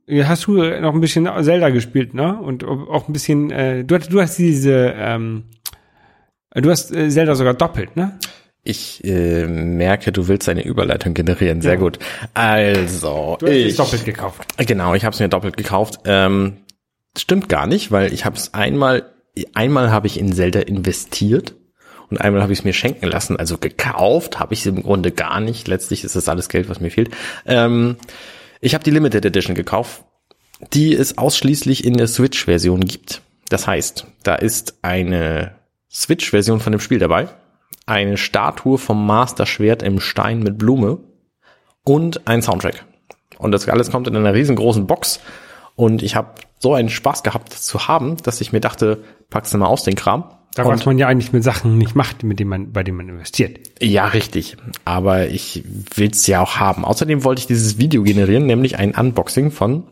[0.09, 2.39] hast du noch ein bisschen Zelda gespielt, ne?
[2.41, 5.45] Und auch ein bisschen, äh, du, hast, du hast diese, ähm,
[6.55, 8.19] du hast äh, Zelda sogar doppelt, ne?
[8.63, 11.61] Ich äh, merke, du willst eine Überleitung generieren.
[11.61, 11.79] Sehr Ja.
[11.79, 11.99] gut.
[12.35, 14.43] Also, Du hast ich, es doppelt gekauft.
[14.59, 16.01] Genau, ich habe es mir doppelt gekauft.
[16.05, 16.57] Ähm,
[17.17, 19.05] stimmt gar nicht, weil ich habe es einmal,
[19.55, 21.55] einmal habe ich in Zelda investiert
[22.11, 23.37] und einmal habe ich es mir schenken lassen.
[23.37, 25.69] Also gekauft habe ich es im Grunde gar nicht.
[25.69, 27.11] Letztlich ist das alles Geld, was mir fehlt.
[27.47, 27.97] Ähm,
[28.61, 30.05] ich habe die Limited Edition gekauft,
[30.73, 33.23] die es ausschließlich in der Switch-Version gibt.
[33.49, 35.57] Das heißt, da ist eine
[35.91, 37.29] Switch-Version von dem Spiel dabei,
[37.87, 40.99] eine Statue vom Master-Schwert im Stein mit Blume
[41.85, 42.85] und ein Soundtrack.
[43.39, 45.21] Und das alles kommt in einer riesengroßen Box.
[45.75, 49.53] Und ich habe so einen Spaß gehabt, das zu haben, dass ich mir dachte, packst
[49.53, 50.25] du mal aus den Kram.
[50.57, 52.97] Da und, was man ja eigentlich mit Sachen nicht macht, mit denen man, bei denen
[52.97, 53.61] man investiert.
[53.79, 54.57] ja, richtig.
[54.87, 55.63] Aber ich
[55.95, 56.83] will's ja auch haben.
[56.87, 59.85] Außerdem wollte ich dieses Video generieren, nämlich ein Unboxing von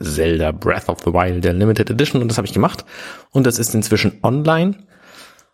[0.00, 2.20] Zelda Breath of the Wild, der Limited Edition.
[2.20, 2.84] Und das habe ich gemacht.
[3.30, 4.74] Und das ist inzwischen online.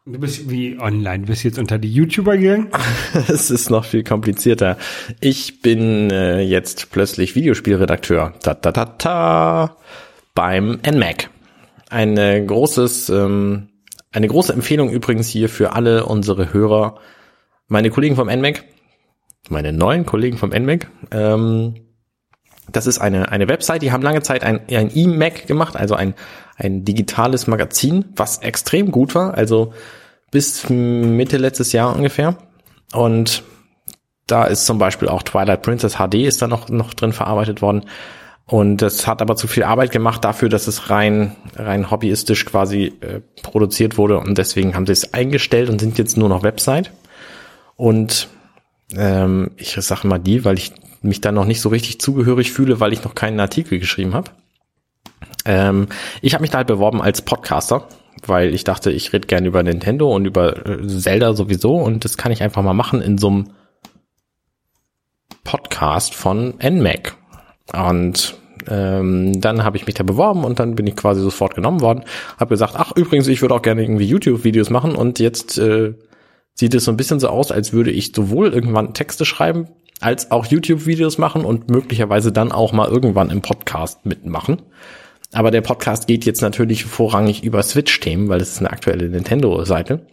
[0.06, 2.68] Du bist wie online, du bist jetzt unter die YouTuber gegangen.
[3.28, 4.78] Es ist noch viel komplizierter.
[5.20, 8.32] Ich bin äh, jetzt plötzlich Videospielredakteur.
[8.42, 9.76] Ta ta ta ta
[10.34, 11.28] beim NMAC.
[11.90, 13.67] Ein äh, großes, ähm,
[14.12, 16.98] eine große Empfehlung übrigens hier für alle unsere Hörer.
[17.66, 18.64] Meine Kollegen vom NMAC,
[19.48, 21.74] meine neuen Kollegen vom NMAC, ähm,
[22.70, 26.14] das ist eine, eine Website, die haben lange Zeit ein, ein E-Mac gemacht, also ein,
[26.56, 29.72] ein digitales Magazin, was extrem gut war, also
[30.30, 32.36] bis Mitte letztes Jahr ungefähr.
[32.92, 33.42] Und
[34.26, 37.84] da ist zum Beispiel auch Twilight Princess HD ist da noch, noch drin verarbeitet worden.
[38.48, 42.94] Und das hat aber zu viel Arbeit gemacht dafür, dass es rein, rein hobbyistisch quasi
[43.02, 44.18] äh, produziert wurde.
[44.18, 46.90] Und deswegen haben sie es eingestellt und sind jetzt nur noch Website.
[47.76, 48.28] Und
[48.96, 52.80] ähm, ich sage mal die, weil ich mich da noch nicht so richtig zugehörig fühle,
[52.80, 54.30] weil ich noch keinen Artikel geschrieben habe.
[55.44, 55.88] Ähm,
[56.22, 57.86] ich habe mich da halt beworben als Podcaster,
[58.26, 62.16] weil ich dachte, ich rede gerne über Nintendo und über äh, Zelda sowieso und das
[62.16, 63.50] kann ich einfach mal machen in so einem
[65.44, 67.17] Podcast von NMAC.
[67.72, 68.36] Und
[68.68, 72.04] ähm, dann habe ich mich da beworben und dann bin ich quasi sofort genommen worden.
[72.38, 75.94] Habe gesagt, ach übrigens, ich würde auch gerne irgendwie YouTube-Videos machen und jetzt äh,
[76.54, 79.68] sieht es so ein bisschen so aus, als würde ich sowohl irgendwann Texte schreiben,
[80.00, 84.62] als auch YouTube-Videos machen und möglicherweise dann auch mal irgendwann im Podcast mitmachen.
[85.32, 90.06] Aber der Podcast geht jetzt natürlich vorrangig über Switch-Themen, weil es ist eine aktuelle Nintendo-Seite.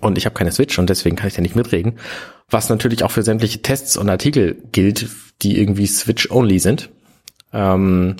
[0.00, 1.98] Und ich habe keine Switch und deswegen kann ich da nicht mitreden.
[2.50, 5.08] Was natürlich auch für sämtliche Tests und Artikel gilt,
[5.42, 6.90] die irgendwie Switch-only sind.
[7.52, 8.16] Ähm,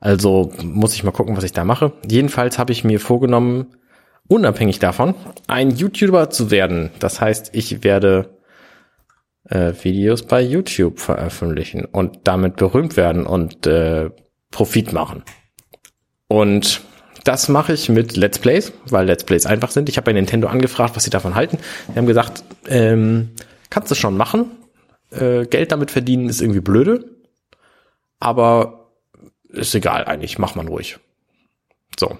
[0.00, 1.92] also muss ich mal gucken, was ich da mache.
[2.08, 3.76] Jedenfalls habe ich mir vorgenommen,
[4.28, 5.14] unabhängig davon,
[5.46, 6.90] ein YouTuber zu werden.
[6.98, 8.38] Das heißt, ich werde
[9.44, 14.10] äh, Videos bei YouTube veröffentlichen und damit berühmt werden und äh,
[14.50, 15.24] Profit machen.
[16.28, 16.82] Und
[17.28, 19.90] das mache ich mit Let's Plays, weil Let's Plays einfach sind.
[19.90, 21.58] Ich habe bei Nintendo angefragt, was sie davon halten.
[21.92, 23.32] Die haben gesagt, ähm,
[23.68, 24.46] kannst du schon machen.
[25.10, 27.04] Äh, Geld damit verdienen ist irgendwie blöde.
[28.18, 28.92] Aber
[29.50, 31.00] ist egal eigentlich, mach man ruhig.
[32.00, 32.16] So.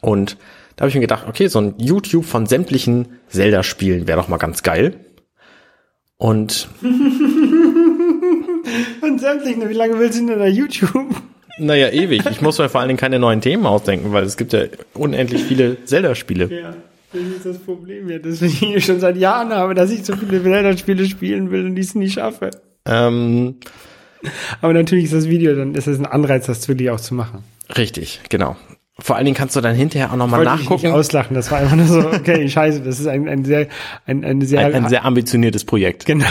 [0.00, 0.38] Und
[0.76, 4.38] da habe ich mir gedacht, okay, so ein YouTube von sämtlichen Zelda-Spielen wäre doch mal
[4.38, 5.04] ganz geil.
[6.16, 6.66] Und
[9.02, 11.14] Und sämtlichen, wie lange willst du denn da YouTube?
[11.58, 12.22] Naja, ewig.
[12.30, 15.42] Ich muss mir vor allen Dingen keine neuen Themen ausdenken, weil es gibt ja unendlich
[15.44, 16.48] viele Zelda-Spiele.
[16.52, 16.74] Ja,
[17.12, 20.42] das ist das Problem ja, dass ich schon seit Jahren habe, dass ich so viele
[20.42, 22.50] Zelda-Spiele spielen will und die es nie schaffe.
[22.86, 23.56] Ähm,
[24.60, 27.44] Aber natürlich ist das Video, dann ist es ein Anreiz, das wirklich auch zu machen.
[27.76, 28.56] richtig, genau.
[29.00, 30.92] Vor allen Dingen kannst du dann hinterher auch nochmal Wollte ich nicht nachgucken.
[30.92, 33.68] auslachen, das war einfach nur so, okay, scheiße, das ist ein, ein sehr,
[34.06, 36.04] ein, ein sehr, Ein, ein sehr ambitioniertes Projekt.
[36.04, 36.26] genau.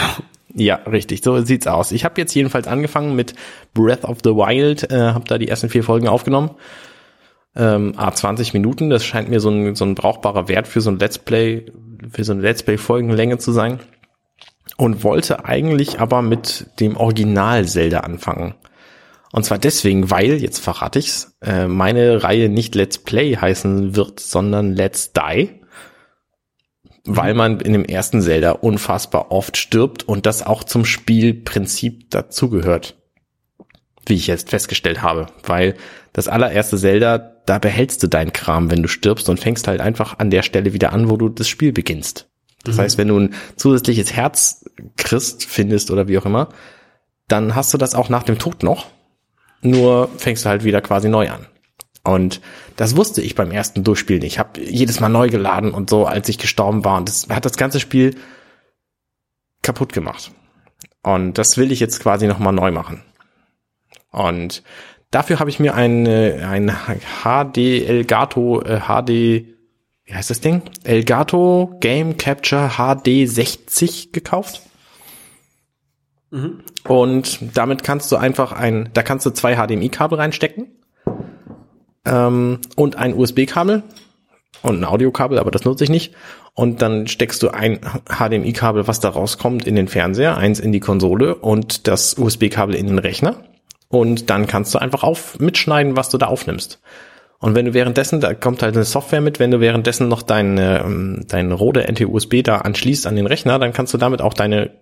[0.54, 1.92] Ja, richtig, so sieht's aus.
[1.92, 3.34] Ich habe jetzt jedenfalls angefangen mit
[3.74, 6.50] Breath of the Wild, äh, habe da die ersten vier Folgen aufgenommen.
[7.54, 10.90] Ähm, A 20 Minuten, das scheint mir so ein, so ein brauchbarer Wert für so
[10.90, 11.66] ein Let's Play,
[12.10, 13.80] für so eine Let's Play-Folgenlänge zu sein.
[14.76, 18.54] Und wollte eigentlich aber mit dem Original Zelda anfangen.
[19.32, 24.20] Und zwar deswegen, weil, jetzt verrate ich's, äh, meine Reihe nicht Let's Play heißen wird,
[24.20, 25.58] sondern Let's Die
[27.08, 32.96] weil man in dem ersten Zelda unfassbar oft stirbt und das auch zum Spielprinzip dazugehört.
[34.06, 35.26] Wie ich jetzt festgestellt habe.
[35.42, 35.74] Weil
[36.12, 40.18] das allererste Zelda, da behältst du deinen Kram, wenn du stirbst und fängst halt einfach
[40.18, 42.28] an der Stelle wieder an, wo du das Spiel beginnst.
[42.64, 44.64] Das heißt, wenn du ein zusätzliches Herz
[44.96, 46.50] kriegst, findest oder wie auch immer,
[47.26, 48.86] dann hast du das auch nach dem Tod noch.
[49.62, 51.46] Nur fängst du halt wieder quasi neu an.
[52.08, 52.40] Und
[52.76, 54.22] das wusste ich beim ersten Durchspielen.
[54.22, 56.96] Ich habe jedes Mal neu geladen und so, als ich gestorben war.
[56.96, 58.16] Und das hat das ganze Spiel
[59.62, 60.30] kaputt gemacht.
[61.02, 63.02] Und das will ich jetzt quasi nochmal neu machen.
[64.10, 64.62] Und
[65.10, 66.74] dafür habe ich mir ein, äh, ein
[67.22, 69.58] HD Elgato äh, HD
[70.06, 70.62] wie heißt das Ding?
[70.84, 74.62] Elgato Game Capture HD 60 gekauft.
[76.84, 80.68] Und damit kannst du einfach ein, da kannst du zwei HDMI-Kabel reinstecken
[82.04, 83.82] ähm, und ein USB-Kabel
[84.62, 86.14] und ein Audiokabel, aber das nutze ich nicht.
[86.54, 90.80] Und dann steckst du ein HDMI-Kabel, was da rauskommt, in den Fernseher, eins in die
[90.80, 93.44] Konsole und das USB-Kabel in den Rechner.
[93.88, 96.80] Und dann kannst du einfach auf mitschneiden, was du da aufnimmst.
[97.38, 100.58] Und wenn du währenddessen, da kommt halt eine Software mit, wenn du währenddessen noch dein,
[100.58, 104.72] ähm, dein Rode NT-USB da anschließt an den Rechner, dann kannst du damit auch deine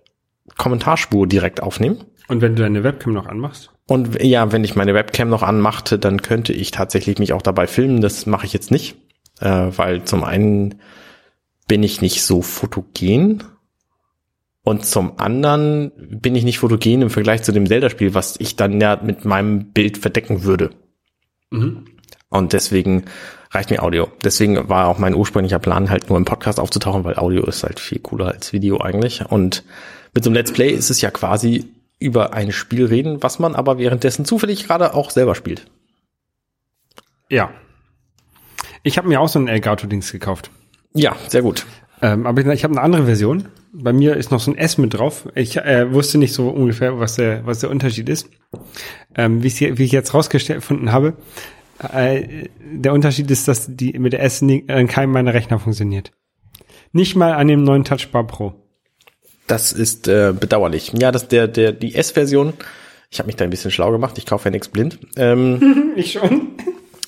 [0.57, 2.05] Kommentarspur direkt aufnehmen.
[2.27, 3.71] Und wenn du deine Webcam noch anmachst?
[3.87, 7.67] Und ja, wenn ich meine Webcam noch anmachte, dann könnte ich tatsächlich mich auch dabei
[7.67, 8.01] filmen.
[8.01, 8.97] Das mache ich jetzt nicht,
[9.39, 10.75] äh, weil zum einen
[11.67, 13.43] bin ich nicht so fotogen
[14.63, 18.81] und zum anderen bin ich nicht fotogen im Vergleich zu dem Zelda-Spiel, was ich dann
[18.81, 20.71] ja mit meinem Bild verdecken würde.
[22.29, 23.05] Und deswegen
[23.51, 24.09] reicht mir Audio.
[24.25, 27.79] Deswegen war auch mein ursprünglicher Plan halt nur im Podcast aufzutauchen, weil Audio ist halt
[27.79, 29.25] viel cooler als Video eigentlich.
[29.25, 29.63] Und
[30.13, 33.55] mit so einem Let's Play ist es ja quasi über ein Spiel reden, was man
[33.55, 35.65] aber währenddessen zufällig gerade auch selber spielt.
[37.29, 37.51] Ja.
[38.83, 40.51] Ich habe mir auch so ein Elgato-Dings gekauft.
[40.93, 41.65] Ja, sehr gut.
[42.01, 43.47] Ähm, aber ich habe eine andere Version.
[43.73, 45.27] Bei mir ist noch so ein S mit drauf.
[45.35, 48.29] Ich äh, wusste nicht so ungefähr, was der, was der Unterschied ist.
[49.15, 51.17] Ähm, wie, ich, wie ich jetzt rausgefunden habe,
[51.79, 56.11] äh, der Unterschied ist, dass die mit der S nie- an keinem meiner Rechner funktioniert.
[56.91, 58.53] Nicht mal an dem neuen Touchbar Pro.
[59.47, 60.91] Das ist äh, bedauerlich.
[60.97, 62.53] Ja, das der der die S-Version.
[63.09, 64.17] Ich habe mich da ein bisschen schlau gemacht.
[64.17, 64.99] Ich kaufe ja nichts blind.
[65.15, 66.51] Ähm, Ich schon.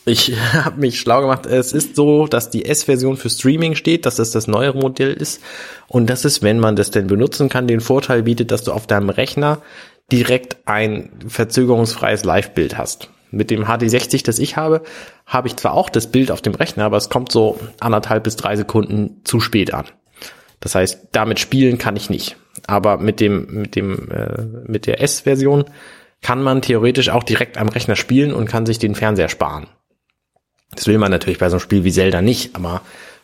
[0.06, 1.45] Ich habe mich schlau gemacht.
[1.45, 5.41] Es ist so, dass die S-Version für Streaming steht, dass das das neuere Modell ist
[5.88, 8.88] und dass es, wenn man das denn benutzen kann, den Vorteil bietet, dass du auf
[8.88, 9.62] deinem Rechner
[10.12, 13.10] direkt ein verzögerungsfreies Live-Bild hast.
[13.32, 14.82] Mit dem HD60, das ich habe,
[15.28, 18.36] habe ich zwar auch das Bild auf dem Rechner, aber es kommt so anderthalb bis
[18.36, 19.86] drei Sekunden zu spät an.
[20.60, 22.36] Das heißt, damit spielen kann ich nicht.
[22.67, 25.65] Aber mit dem mit dem äh, mit der S-Version
[26.22, 29.67] kann man theoretisch auch direkt am Rechner spielen und kann sich den Fernseher sparen.
[30.76, 32.82] Das will man natürlich bei so einem Spiel wie Zelda nicht, aber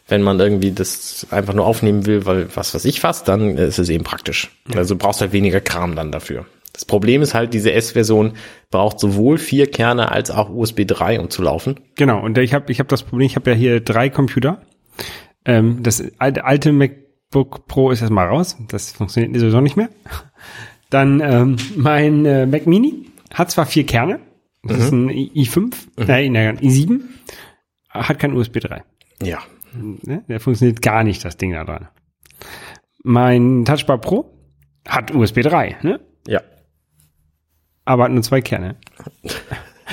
[0.08, 3.80] wenn man irgendwie das einfach nur aufnehmen will, weil was weiß ich was, dann ist
[3.80, 4.52] es eben praktisch.
[4.74, 6.46] Also du brauchst halt weniger Kram dann dafür.
[6.74, 8.34] Das Problem ist halt, diese S-Version
[8.70, 11.80] braucht sowohl vier Kerne als auch USB 3, um zu laufen.
[11.96, 14.62] Genau, und ich habe ich hab das Problem, ich habe ja hier drei Computer.
[15.46, 16.74] Ähm, das alte, alte
[17.36, 18.58] MacBook Pro ist erstmal raus.
[18.70, 19.90] Das funktioniert sowieso nicht mehr.
[20.90, 24.20] Dann ähm, mein äh, Mac Mini hat zwar vier Kerne.
[24.64, 25.74] Das ist ein i- i5,
[26.08, 27.02] nein, nein, i7,
[27.90, 28.84] hat kein USB 3.
[29.22, 29.40] Ja.
[29.74, 30.24] Ne?
[30.28, 31.88] Der funktioniert gar nicht, das Ding da dran.
[33.04, 34.32] Mein Touchbar Pro
[34.88, 36.00] hat USB 3, ne?
[36.28, 36.42] Ja.
[37.84, 38.76] aber hat nur zwei Kerne.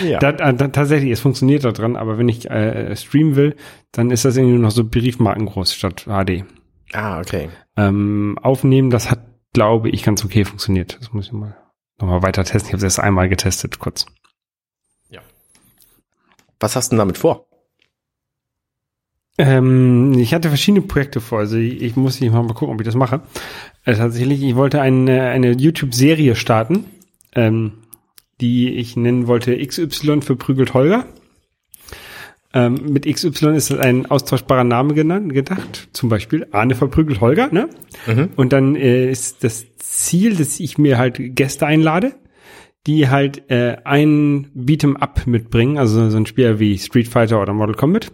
[0.03, 0.19] Ja.
[0.21, 3.57] Da, da, da, tatsächlich, es funktioniert da dran, aber wenn ich äh, streamen will,
[3.93, 6.47] dann ist das irgendwie nur noch so Briefmarken groß statt HD.
[6.93, 7.51] Ah, okay.
[7.77, 9.21] Ähm, aufnehmen, das hat,
[9.53, 10.99] glaube ich, ganz okay funktioniert.
[11.01, 11.57] Das muss ich mal
[11.99, 12.69] nochmal weiter testen.
[12.69, 14.07] Ich habe es erst einmal getestet, kurz.
[16.63, 17.47] Was hast du denn damit vor?
[19.37, 22.85] Ähm, ich hatte verschiedene Projekte vor, also ich, ich muss nicht mal gucken, ob ich
[22.85, 23.23] das mache.
[23.85, 26.85] Äh, tatsächlich, ich wollte eine, eine YouTube-Serie starten,
[27.35, 27.73] ähm,
[28.41, 31.07] die ich nennen wollte XY für Prügelt Holger.
[32.55, 35.89] Ähm, mit XY ist ein austauschbarer Name genannt, gedacht.
[35.93, 37.69] Zum Beispiel Arne verprügelt Holger, ne?
[38.37, 42.13] Und dann äh, ist das Ziel, dass ich mir halt Gäste einlade,
[42.87, 47.53] die halt äh, ein Beat'em Up mitbringen, also so ein Spiel wie Street Fighter oder
[47.53, 48.13] Mortal Kombat.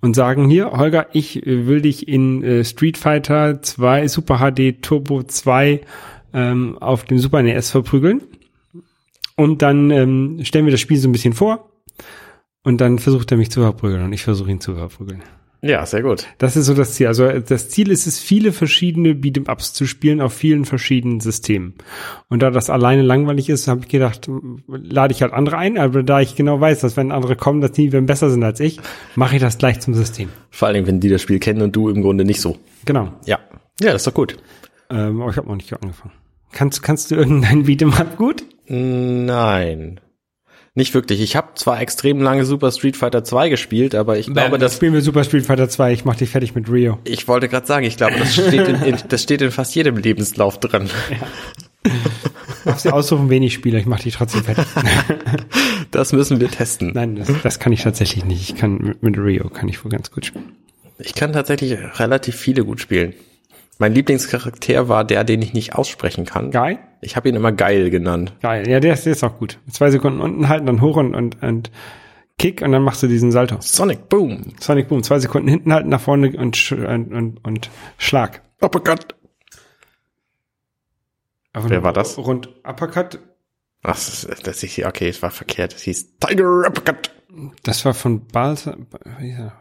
[0.00, 4.82] Und sagen hier, Holger, ich äh, will dich in äh, Street Fighter 2 Super HD
[4.82, 5.80] Turbo 2
[6.32, 8.22] ähm, auf dem Super NES verprügeln.
[9.36, 11.70] Und dann ähm, stellen wir das Spiel so ein bisschen vor.
[12.64, 15.22] Und dann versucht er mich zu verprügeln und ich versuche ihn zu verprügeln.
[15.60, 16.26] Ja, sehr gut.
[16.38, 17.08] Das ist so das Ziel.
[17.08, 21.74] Also das Ziel ist es, viele verschiedene Beat'em-Ups zu spielen auf vielen verschiedenen Systemen.
[22.28, 24.30] Und da das alleine langweilig ist, habe ich gedacht,
[24.68, 25.76] lade ich halt andere ein.
[25.76, 28.60] Aber da ich genau weiß, dass wenn andere kommen, dass die werden besser sind als
[28.60, 28.78] ich,
[29.16, 30.28] mache ich das gleich zum System.
[30.50, 32.56] Vor allem, wenn die das Spiel kennen und du im Grunde nicht so.
[32.84, 33.12] Genau.
[33.26, 33.40] Ja.
[33.80, 34.36] Ja, das ist doch gut.
[34.90, 36.14] Ähm, aber ich habe noch nicht angefangen.
[36.52, 38.44] Kannst, kannst du irgendein Beat'em-Up gut?
[38.68, 40.00] Nein.
[40.78, 41.20] Nicht wirklich.
[41.20, 44.94] Ich habe zwar extrem lange Super Street Fighter 2 gespielt, aber ich glaube, das spielen
[44.94, 45.92] wir Super Street Fighter 2.
[45.92, 47.00] Ich mach dich fertig mit Rio.
[47.02, 49.96] ich wollte gerade sagen, ich glaube, das steht in, in, das steht in fast jedem
[49.96, 50.88] Lebenslauf drin.
[52.64, 53.80] Darfst du aussuchen, wen ich spiele.
[53.80, 54.66] Ich mach dich trotzdem fertig.
[55.90, 56.92] Das müssen wir testen.
[56.94, 58.50] Nein, das, das kann ich tatsächlich nicht.
[58.50, 60.52] Ich kann mit Rio kann ich wohl ganz gut spielen.
[60.98, 63.14] Ich kann tatsächlich relativ viele gut spielen.
[63.78, 66.50] Mein Lieblingscharakter war der, den ich nicht aussprechen kann.
[66.50, 66.78] Geil.
[67.00, 68.34] Ich habe ihn immer geil genannt.
[68.42, 68.68] Geil.
[68.68, 69.58] Ja, der ist, der ist auch gut.
[69.70, 71.70] Zwei Sekunden unten halten, dann hoch und, und, und
[72.38, 73.56] Kick und dann machst du diesen Salto.
[73.60, 74.54] Sonic Boom.
[74.60, 75.02] Sonic Boom.
[75.04, 78.42] Zwei Sekunden hinten halten, nach vorne und, und, und, und Schlag.
[78.60, 79.14] Uppercut.
[81.52, 82.18] Einfach Wer war das?
[82.18, 83.20] Rund Uppercut.
[83.82, 85.74] Ach, das, ist- das ist, okay, es war verkehrt.
[85.74, 87.10] Es hieß Tiger Uppercut.
[87.62, 88.76] Das war von Balsa.
[89.22, 89.52] Ja,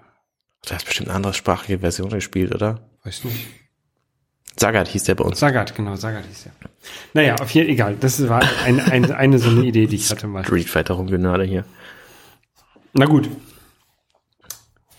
[0.66, 2.90] Du hast bestimmt eine andere sprachige Version gespielt, oder?
[3.04, 3.48] weiß nicht.
[4.60, 5.40] Sagat hieß der bei uns.
[5.40, 6.52] Sagat, genau, Sagat hieß der.
[7.14, 7.96] Naja, auf jeden egal.
[8.00, 10.44] Das war ein, ein, eine so eine Idee, die ich hatte mal.
[10.44, 11.64] Street Fighter rumgenade hier.
[12.94, 13.30] Na gut.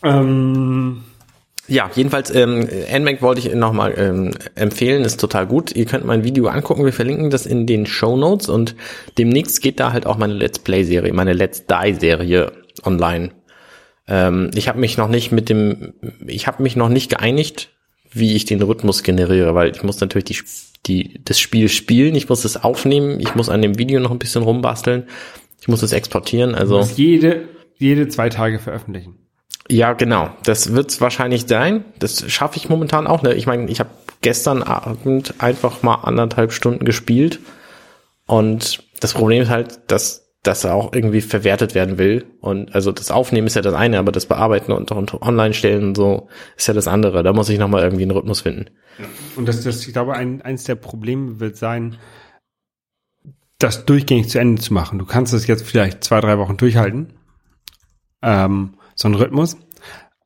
[0.05, 1.03] Ähm,
[1.67, 5.75] Ja, jedenfalls, ähm, NMAC wollte ich nochmal ähm, empfehlen, ist total gut.
[5.77, 8.75] Ihr könnt mein Video angucken, wir verlinken das in den Show Notes und
[9.19, 12.53] demnächst geht da halt auch meine Let's Play-Serie, meine Let's Die-Serie
[12.85, 13.33] online.
[14.07, 15.93] Ähm, ich habe mich noch nicht mit dem,
[16.27, 17.71] ich habe mich noch nicht geeinigt,
[18.11, 20.39] wie ich den Rhythmus generiere, weil ich muss natürlich die,
[20.87, 24.19] die, das Spiel spielen, ich muss es aufnehmen, ich muss an dem Video noch ein
[24.19, 25.05] bisschen rumbasteln,
[25.61, 26.79] ich muss es exportieren, also.
[26.79, 29.17] muss jede, jede zwei Tage veröffentlichen.
[29.71, 30.31] Ja, genau.
[30.45, 31.85] Das wird's wahrscheinlich sein.
[31.99, 33.23] Das schaffe ich momentan auch.
[33.23, 33.35] Ne?
[33.35, 33.91] Ich meine, ich habe
[34.23, 37.41] gestern Abend einfach mal anderthalb Stunden gespielt.
[38.27, 42.27] Und das Problem ist halt, dass das auch irgendwie verwertet werden will.
[42.41, 45.89] Und also das Aufnehmen ist ja das eine, aber das Bearbeiten und, und online stellen
[45.89, 47.23] und so ist ja das andere.
[47.23, 48.67] Da muss ich nochmal irgendwie einen Rhythmus finden.
[49.37, 51.97] Und das, das, ich glaube, ein, eins der Probleme wird sein,
[53.59, 54.99] das durchgängig zu Ende zu machen.
[54.99, 57.15] Du kannst es jetzt vielleicht zwei, drei Wochen durchhalten.
[58.23, 59.57] Ähm, so ein Rhythmus.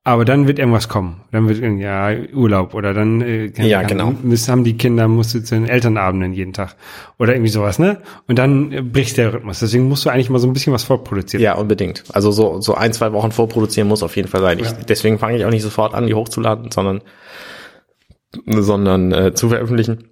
[0.05, 1.21] Aber dann wird irgendwas kommen.
[1.31, 4.13] Dann wird ja, Urlaub oder dann äh, keine Ja, genau.
[4.23, 6.75] müssen, haben die Kinder, musst du zu den Elternabenden jeden Tag
[7.21, 7.99] oder irgendwie sowas, ne?
[8.27, 9.61] Und dann äh, bricht der Rhythmus.
[9.61, 11.41] Deswegen musst du eigentlich mal so ein bisschen was vorproduzieren.
[11.45, 12.03] Ja, unbedingt.
[12.13, 14.59] Also so, so ein, zwei Wochen vorproduzieren muss auf jeden Fall sein.
[14.59, 14.73] Ich, Ja.
[14.89, 17.01] Deswegen fange ich auch nicht sofort an, die hochzuladen, sondern,
[18.47, 20.09] sondern äh, zu veröffentlichen.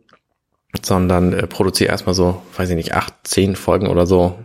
[0.85, 4.39] Sondern äh, produziere erstmal so, weiß ich nicht, acht, zehn Folgen oder so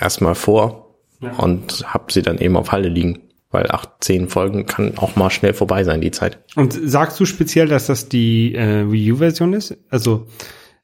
[0.00, 1.30] erstmal vor Ja.
[1.36, 3.20] und hab sie dann eben auf Halle liegen.
[3.52, 6.38] Weil acht, zehn Folgen kann auch mal schnell vorbei sein, die Zeit.
[6.54, 9.76] Und sagst du speziell, dass das die äh, Wii U-Version ist?
[9.88, 10.28] Also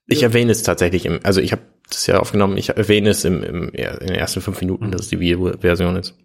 [0.06, 3.44] Ich erwähne es tatsächlich im, also ich habe das ja aufgenommen, ich erwähne es im,
[3.44, 6.16] im, in den ersten fünf Minuten, dass es die Wii-Version ist.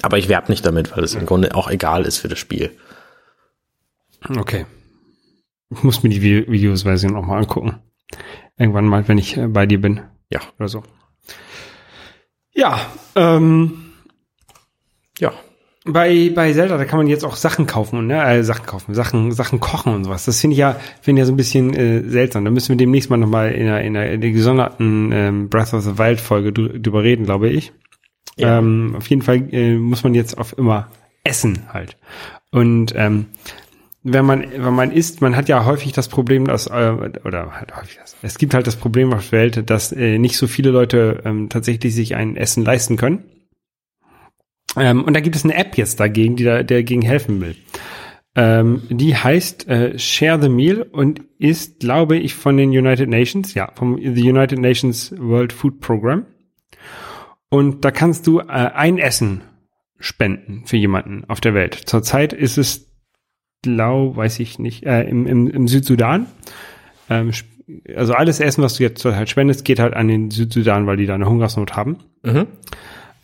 [0.00, 2.76] Aber ich werbe nicht damit, weil es im Grunde auch egal ist für das Spiel.
[4.36, 4.66] Okay.
[5.70, 7.78] Ich muss mir die Vi- Videos-Version auch mal angucken.
[8.58, 10.82] Irgendwann mal, wenn ich äh, bei dir bin Ja, oder so.
[12.52, 12.80] Ja,
[13.14, 13.92] ähm,
[15.18, 15.32] ja.
[15.84, 18.22] Bei, bei Zelda, da kann man jetzt auch Sachen kaufen, ne?
[18.24, 20.24] Äh, Sachen kaufen, Sachen, Sachen kochen und sowas.
[20.24, 22.44] Das finde ich ja, finde ich ja so ein bisschen äh, seltsam.
[22.44, 25.74] Da müssen wir demnächst mal nochmal in einer, in einer, in der gesonderten ähm, Breath
[25.74, 27.72] of the Wild Folge drü- drüber reden, glaube ich.
[28.36, 28.58] Ja.
[28.58, 30.88] Ähm, auf jeden Fall äh, muss man jetzt auf immer
[31.24, 31.96] essen halt.
[32.50, 33.26] Und ähm,
[34.04, 37.76] wenn man wenn man isst, man hat ja häufig das Problem, dass äh, oder halt
[37.76, 38.16] häufig das.
[38.22, 41.48] Es gibt halt das Problem auf der Welt, dass äh, nicht so viele Leute ähm,
[41.48, 43.24] tatsächlich sich ein Essen leisten können.
[44.76, 47.56] Ähm, und da gibt es eine App jetzt dagegen, die da dagegen helfen will.
[48.34, 53.52] Ähm, die heißt äh, Share the Meal und ist, glaube ich, von den United Nations,
[53.54, 56.24] ja, vom the United Nations World Food Program.
[57.50, 59.42] Und da kannst du äh, ein Essen
[59.98, 61.74] spenden für jemanden auf der Welt.
[61.74, 62.90] Zurzeit ist es,
[63.60, 66.26] glaub, weiß ich nicht, äh, im, im, im Südsudan.
[67.10, 67.32] Ähm,
[67.94, 71.06] also alles Essen, was du jetzt halt spendest, geht halt an den Südsudan, weil die
[71.06, 71.98] da eine Hungersnot haben.
[72.22, 72.46] Mhm.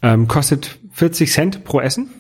[0.03, 2.11] Ähm, kostet 40 Cent pro Essen.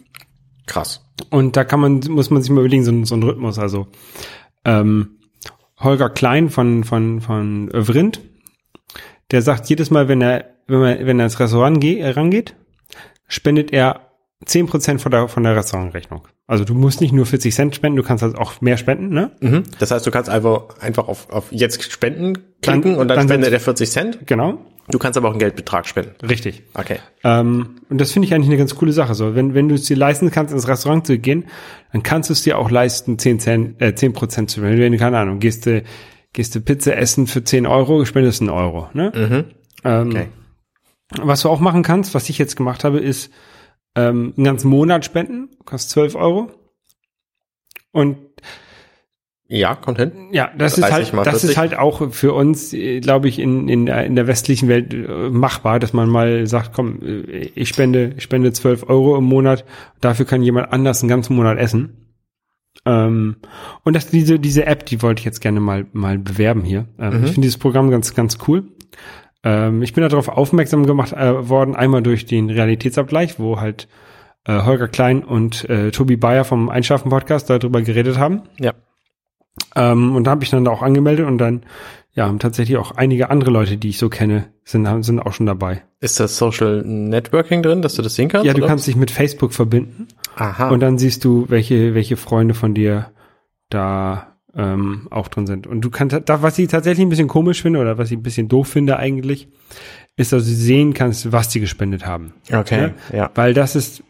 [0.66, 1.04] Krass.
[1.30, 3.58] Und da kann man, muss man sich mal überlegen, so, ein- so ein Rhythmus.
[3.58, 3.86] Also
[4.64, 5.18] ähm,
[5.78, 8.20] Holger Klein von, von, von Vrind,
[9.30, 12.54] der sagt jedes Mal, wenn er, wenn er, wenn er ins Restaurant geh, äh, rangeht,
[13.28, 14.00] spendet er
[14.44, 16.26] 10% von der, von der Restaurantrechnung.
[16.46, 19.32] Also du musst nicht nur 40 Cent spenden, du kannst halt auch mehr spenden, ne?
[19.40, 19.64] Mhm.
[19.78, 23.28] Das heißt, du kannst einfach, einfach auf, auf jetzt spenden klicken Dann- und dann, dann
[23.28, 24.26] spendet er 40 Cent.
[24.26, 24.58] Genau.
[24.90, 26.14] Du kannst aber auch einen Geldbetrag spenden.
[26.26, 26.62] Richtig.
[26.74, 26.98] Okay.
[27.22, 29.14] Ähm, und das finde ich eigentlich eine ganz coole Sache.
[29.14, 31.44] So, wenn, wenn du es dir leisten kannst, ins Restaurant zu gehen,
[31.92, 34.80] dann kannst du es dir auch leisten, 10 Cent, äh, 10 Prozent zu spenden.
[34.80, 35.82] Wenn du, keine Ahnung, gehst du,
[36.32, 39.12] gehst du Pizza essen für 10 Euro, spendest einen Euro, ne?
[39.84, 40.28] Ähm, Okay.
[41.10, 43.32] Was du auch machen kannst, was ich jetzt gemacht habe, ist
[43.94, 46.50] ähm, einen ganzen Monat spenden, kostet 12 Euro.
[47.92, 48.18] Und
[49.50, 50.12] Ja, hin.
[50.32, 51.50] ja, das ist 30 halt, das 40.
[51.50, 54.92] ist halt auch für uns, äh, glaube ich, in, in, der- in der westlichen Welt
[54.92, 59.24] äh, machbar, dass man mal sagt, komm, äh, ich spende, ich spende 12 Euro im
[59.24, 59.64] Monat,
[60.02, 61.96] dafür kann jemand anders einen ganzen Monat essen.
[62.84, 63.36] Ähm,
[63.84, 66.86] und das, diese, diese App, die wollte ich jetzt gerne mal, mal bewerben hier.
[66.98, 68.64] Ähm, Ich finde dieses Programm ganz, ganz cool.
[69.44, 73.88] Ähm, ich bin darauf aufmerksam gemacht äh, worden, einmal durch den Realitätsabgleich, wo halt
[74.46, 78.42] äh, Holger Klein und äh, Tobi Bayer vom Einschlafen-Podcast darüber geredet haben.
[78.60, 78.74] Ja.
[79.76, 81.62] Ähm, und da habe ich dann auch angemeldet und dann,
[82.14, 85.46] ja, haben tatsächlich auch einige andere Leute, die ich so kenne, sind, sind auch schon
[85.46, 85.82] dabei.
[86.00, 88.46] Ist das Social Networking drin, dass du das sehen kannst?
[88.46, 88.68] Ja, du oder?
[88.68, 90.68] kannst dich mit Facebook verbinden Aha.
[90.70, 93.10] und dann siehst du, welche, welche Freunde von dir
[93.70, 95.66] da ähm, auch drin sind.
[95.66, 98.22] Und du kannst, da, was ich tatsächlich ein bisschen komisch finde oder was ich ein
[98.22, 99.48] bisschen doof finde eigentlich,
[100.16, 102.34] ist, dass du sehen kannst, was die gespendet haben.
[102.52, 102.80] okay.
[102.80, 102.94] ne?
[103.12, 103.30] Ja.
[103.34, 104.02] Weil das ist,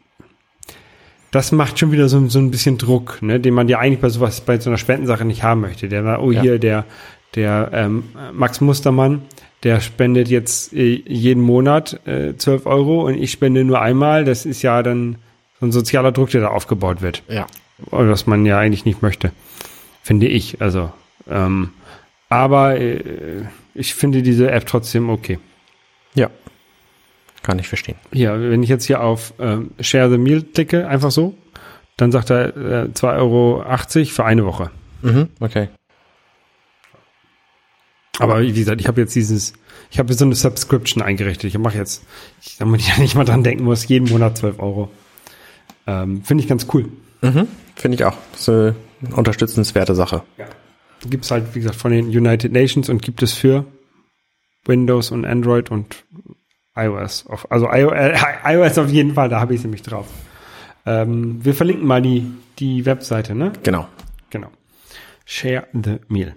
[1.31, 4.09] das macht schon wieder so, so ein bisschen Druck, ne, den man ja eigentlich bei
[4.09, 5.89] sowas, bei so einer Spendensache nicht haben möchte.
[5.89, 6.41] Der war, oh Ja.
[6.43, 6.85] hier, der,
[7.35, 9.22] der ähm, Max Mustermann,
[9.62, 14.24] der spendet jetzt äh, jeden Monat äh, 12 Euro und ich spende nur einmal.
[14.24, 15.16] Das ist ja dann
[15.61, 17.22] so ein sozialer Druck, der da aufgebaut wird.
[17.29, 17.47] Ja.
[17.91, 19.33] Was man ja eigentlich nicht möchte.
[20.03, 20.61] Finde ich.
[20.62, 20.91] Also,
[21.29, 21.70] ähm,
[22.29, 25.39] aber äh, ich finde diese App trotzdem okay.
[26.14, 26.31] Ja.
[27.49, 27.96] Kann ich verstehen.
[28.12, 31.34] Hier, wenn ich jetzt hier auf ähm, Share the Meal klicke, einfach so,
[31.96, 33.64] dann sagt er äh, 2,80 Euro
[34.05, 34.70] für eine Woche.
[35.01, 35.30] Mhm.
[35.40, 35.70] Okay.
[38.18, 39.55] Aber wie gesagt, ich habe jetzt dieses,
[39.90, 41.44] ich habe so eine Subscription eingerichtet.
[41.44, 42.05] Ich mache jetzt,
[42.42, 44.90] ich, damit ich ja nicht mal dran denken muss, jeden Monat 12 Euro.
[45.86, 46.90] Ähm, Finde ich ganz cool.
[47.22, 47.49] Mhm.
[47.76, 48.16] Finde ich auch.
[48.32, 48.74] Das ist eine
[49.14, 50.22] unterstützenswerte Sache.
[51.09, 53.64] Gibt es halt, wie gesagt, von den United Nations und gibt es für
[54.66, 56.05] Windows und Android und
[56.79, 57.26] iOS.
[57.26, 57.93] Auf, also iO,
[58.45, 60.07] iOS auf jeden Fall, da habe ich es nämlich drauf.
[60.87, 62.26] Ähm, wir verlinken mal die,
[62.59, 63.53] die Webseite, ne?
[63.62, 63.87] Genau.
[64.31, 64.49] Genau.
[65.24, 66.35] Share the Meal.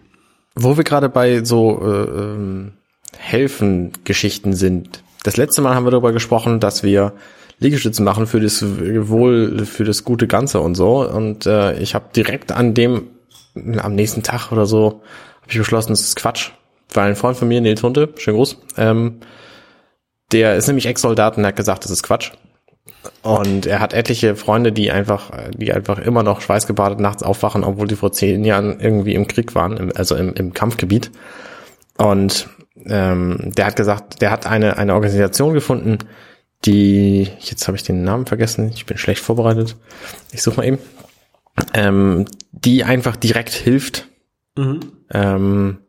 [0.55, 2.73] Wo wir gerade bei so äh, ähm,
[3.17, 5.03] Helfen-Geschichten sind.
[5.23, 7.13] Das letzte Mal haben wir darüber gesprochen, dass wir
[7.59, 11.07] Liegestützen machen für das Wohl, für das gute Ganze und so.
[11.07, 13.07] Und äh, ich habe direkt an dem,
[13.77, 15.01] am nächsten Tag oder so,
[15.41, 16.51] habe ich beschlossen, das ist Quatsch.
[16.93, 19.19] Weil ein Freund von mir, Nils Hunte, schön groß, ähm,
[20.31, 22.31] der ist nämlich Ex-Soldat und hat gesagt, das ist Quatsch.
[23.23, 27.87] Und er hat etliche Freunde, die einfach, die einfach immer noch schweißgebadet nachts aufwachen, obwohl
[27.87, 31.11] die vor zehn Jahren irgendwie im Krieg waren, im, also im, im Kampfgebiet.
[31.97, 32.49] Und
[32.85, 35.99] ähm, der hat gesagt, der hat eine, eine Organisation gefunden,
[36.65, 39.75] die, jetzt habe ich den Namen vergessen, ich bin schlecht vorbereitet.
[40.31, 40.79] Ich suche mal eben.
[41.73, 44.07] Ähm, die einfach direkt hilft,
[45.11, 45.79] ähm,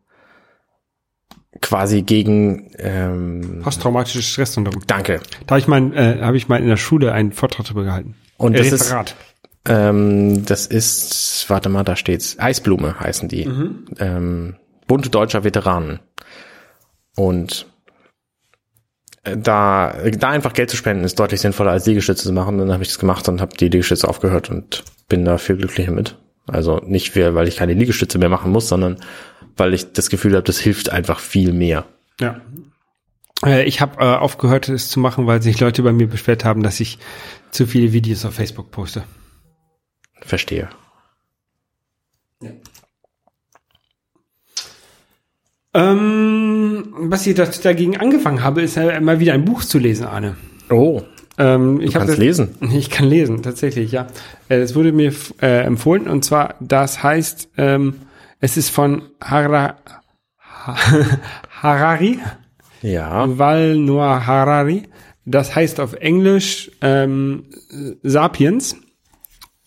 [1.62, 4.82] quasi gegen ähm, Posttraumatisches Stresssyndrom.
[4.86, 5.20] Danke.
[5.46, 8.14] Da habe ich mal, äh, habe ich mal in der Schule einen Vortrag darüber gehalten.
[8.36, 9.14] Und Äh, das ist- Referat.
[9.68, 12.36] Ähm, das ist, warte mal, da steht's.
[12.38, 13.44] Eisblume heißen die.
[13.98, 14.56] Ähm,
[14.88, 16.00] Bund deutscher Veteranen.
[17.16, 17.66] Und
[19.22, 22.58] äh, da, da einfach Geld zu spenden, ist deutlich sinnvoller als Liegestütze zu machen.
[22.58, 25.92] Dann habe ich das gemacht und habe die Liegestütze aufgehört und bin da viel glücklicher
[25.92, 26.18] mit.
[26.48, 28.96] Also nicht, weil ich keine Liegestütze mehr machen muss, sondern
[29.56, 31.84] weil ich das Gefühl habe, das hilft einfach viel mehr.
[32.20, 32.40] Ja.
[33.44, 36.62] Äh, ich habe äh, aufgehört, es zu machen, weil sich Leute bei mir beschwert haben,
[36.62, 36.98] dass ich
[37.50, 39.04] zu viele Videos auf Facebook poste.
[40.20, 40.68] Verstehe.
[45.74, 50.36] Ähm, was ich dagegen angefangen habe, ist ja mal wieder ein Buch zu lesen, Arne.
[50.70, 51.02] Oh,
[51.38, 52.56] Ähm, ich du kannst das- lesen.
[52.74, 54.06] Ich kann lesen, tatsächlich, ja.
[54.50, 57.94] Äh, Es wurde mir äh, empfohlen und zwar, das heißt, ähm,
[58.42, 59.76] es ist von Hara,
[60.36, 60.76] ha
[61.62, 62.18] Harari,
[62.82, 63.38] Ja.
[63.38, 64.82] Val Noir Harari.
[65.24, 67.44] Das heißt auf Englisch ähm,
[68.02, 68.76] Sapiens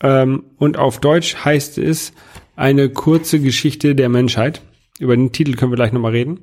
[0.04, 2.12] ähm, und auf Deutsch heißt es
[2.58, 4.62] eine kurze Geschichte der Menschheit.
[5.00, 6.42] Über den Titel können wir gleich nochmal reden.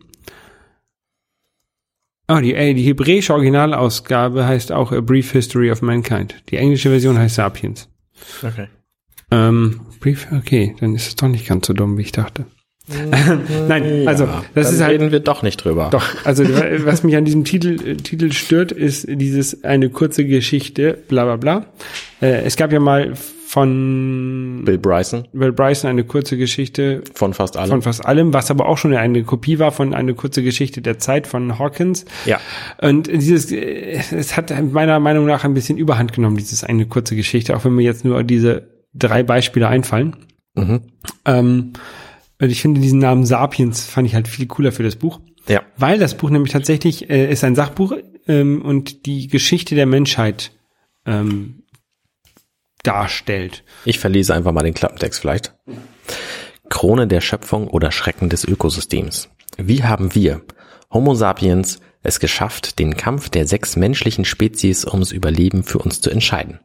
[2.28, 6.42] Ah, die, ey, die hebräische Originalausgabe heißt auch A Brief History of Mankind.
[6.48, 7.90] Die englische Version heißt Sapiens.
[8.42, 8.68] Okay.
[9.32, 12.44] Ähm, Brief, okay, dann ist es doch nicht ganz so dumm, wie ich dachte.
[13.68, 15.88] Nein, also das Dann ist halt reden wir doch nicht drüber.
[15.92, 16.42] doch, also
[16.84, 21.36] was mich an diesem Titel, äh, Titel stört, ist dieses eine kurze Geschichte, bla bla
[21.36, 21.66] bla.
[22.20, 23.12] Äh, es gab ja mal
[23.46, 27.68] von Bill Bryson Will Bryson eine kurze Geschichte von fast allem.
[27.70, 30.98] von fast allem, was aber auch schon eine Kopie war von eine kurze Geschichte der
[30.98, 32.04] Zeit von Hawkins.
[32.24, 32.40] Ja.
[32.80, 37.14] Und dieses, äh, es hat meiner Meinung nach ein bisschen Überhand genommen, dieses eine kurze
[37.14, 40.16] Geschichte, auch wenn mir jetzt nur diese drei Beispiele einfallen.
[40.54, 40.82] Mhm.
[41.24, 41.72] Ähm,
[42.38, 45.20] ich finde diesen Namen Sapiens fand ich halt viel cooler für das Buch.
[45.48, 45.62] Ja.
[45.76, 47.94] Weil das Buch nämlich tatsächlich äh, ist ein Sachbuch
[48.28, 50.52] ähm, und die Geschichte der Menschheit
[51.06, 51.62] ähm,
[52.82, 53.64] darstellt.
[53.84, 55.54] Ich verlese einfach mal den Klappentext vielleicht.
[56.68, 59.28] Krone der Schöpfung oder Schrecken des Ökosystems.
[59.56, 60.42] Wie haben wir,
[60.90, 66.10] Homo sapiens, es geschafft, den Kampf der sechs menschlichen Spezies ums Überleben für uns zu
[66.10, 66.60] entscheiden?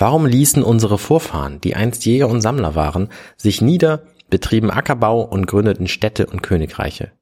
[0.00, 5.46] Warum ließen unsere Vorfahren, die einst Jäger und Sammler waren, sich nieder, betrieben Ackerbau und
[5.46, 7.12] gründeten Städte und Königreiche?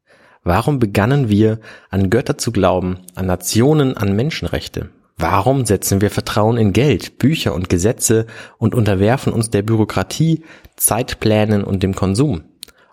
[0.44, 1.58] Warum begannen wir,
[1.90, 4.90] an Götter zu glauben, an Nationen, an Menschenrechte?
[5.16, 8.26] Warum setzen wir Vertrauen in Geld, Bücher und Gesetze
[8.58, 10.44] und unterwerfen uns der Bürokratie,
[10.76, 12.42] Zeitplänen und dem Konsum?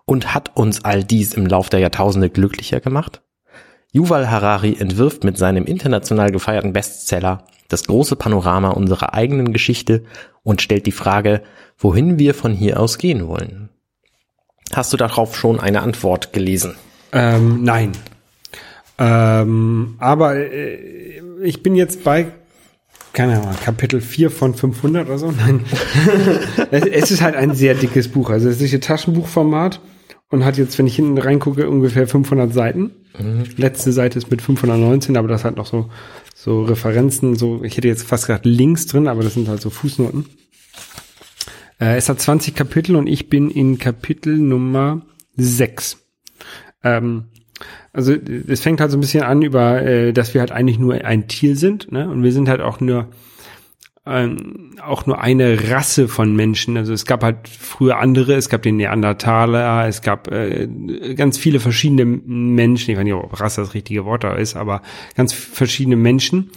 [0.06, 3.22] Und hat uns all dies im Lauf der Jahrtausende glücklicher gemacht?
[3.96, 10.04] Yuval Harari entwirft mit seinem international gefeierten Bestseller das große Panorama unserer eigenen Geschichte
[10.44, 11.42] und stellt die Frage,
[11.78, 13.70] wohin wir von hier aus gehen wollen.
[14.74, 16.76] Hast du darauf schon eine Antwort gelesen?
[17.14, 17.94] Ähm, nein.
[19.00, 22.28] Ähm, aber äh, ich bin jetzt bei,
[23.14, 25.32] keine Ahnung, Kapitel 4 von 500 oder so.
[25.32, 25.64] Nein.
[26.72, 28.30] es, es ist halt ein sehr dickes Buch.
[28.30, 29.80] Also es ist ein Taschenbuchformat
[30.30, 32.92] und hat jetzt, wenn ich hinten reingucke, ungefähr 500 Seiten.
[33.58, 35.90] Letzte Seite ist mit 519, aber das hat noch so,
[36.36, 39.70] so Referenzen, so, ich hätte jetzt fast gesagt Links drin, aber das sind halt so
[39.70, 40.26] Fußnoten.
[41.80, 45.02] Äh, es hat 20 Kapitel und ich bin in Kapitel Nummer
[45.38, 45.98] 6.
[46.84, 47.26] Ähm,
[47.94, 50.96] also es fängt halt so ein bisschen an über, äh, dass wir halt eigentlich nur
[50.96, 52.10] ein Tier sind, ne?
[52.10, 53.10] Und wir sind halt auch nur
[54.08, 56.78] ähm, auch nur eine Rasse von Menschen.
[56.78, 60.68] Also es gab halt früher andere, es gab den Neandertaler, es gab äh,
[61.16, 64.82] ganz viele verschiedene Menschen, ich weiß nicht, ob Rasse das richtige Wort da ist, aber
[65.16, 66.52] ganz verschiedene Menschen.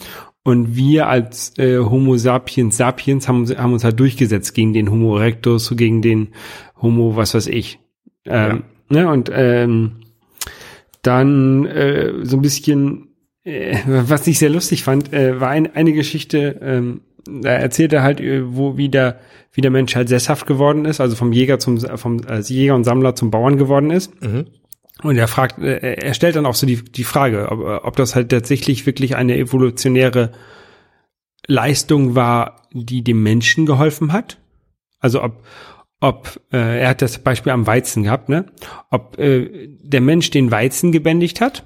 [0.44, 5.16] Und wir als äh, Homo sapiens sapiens haben, haben uns halt durchgesetzt gegen den Homo
[5.16, 6.28] erectus, gegen den
[6.80, 7.80] Homo, was weiß ich.
[8.24, 9.02] Ähm, ja.
[9.02, 9.08] Ne?
[9.10, 9.96] Und ähm,
[11.02, 13.08] dann äh, so ein bisschen,
[13.44, 17.00] äh, was ich sehr lustig fand, äh, war ein, eine Geschichte, ähm,
[17.42, 19.20] da erzählt er halt, äh, wo wie der,
[19.52, 22.84] wie der Mensch halt sesshaft geworden ist, also vom Jäger zum vom als Jäger und
[22.84, 24.12] Sammler zum Bauern geworden ist.
[25.02, 28.14] Und er fragt, äh, er stellt dann auch so die, die Frage, ob, ob das
[28.14, 30.32] halt tatsächlich wirklich eine evolutionäre
[31.46, 34.38] Leistung war, die dem Menschen geholfen hat.
[34.98, 35.44] Also ob,
[36.00, 38.46] ob äh, er hat das Beispiel am Weizen gehabt, ne?
[38.90, 41.64] Ob äh, der Mensch den Weizen gebändigt hat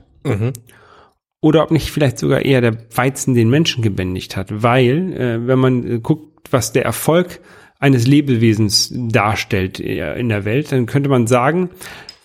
[1.42, 5.58] oder ob nicht vielleicht sogar eher der Weizen den Menschen gebändigt hat, weil äh, wenn
[5.58, 7.40] man äh, guckt, was der Erfolg
[7.80, 11.70] eines Lebewesens darstellt äh, in der Welt, dann könnte man sagen,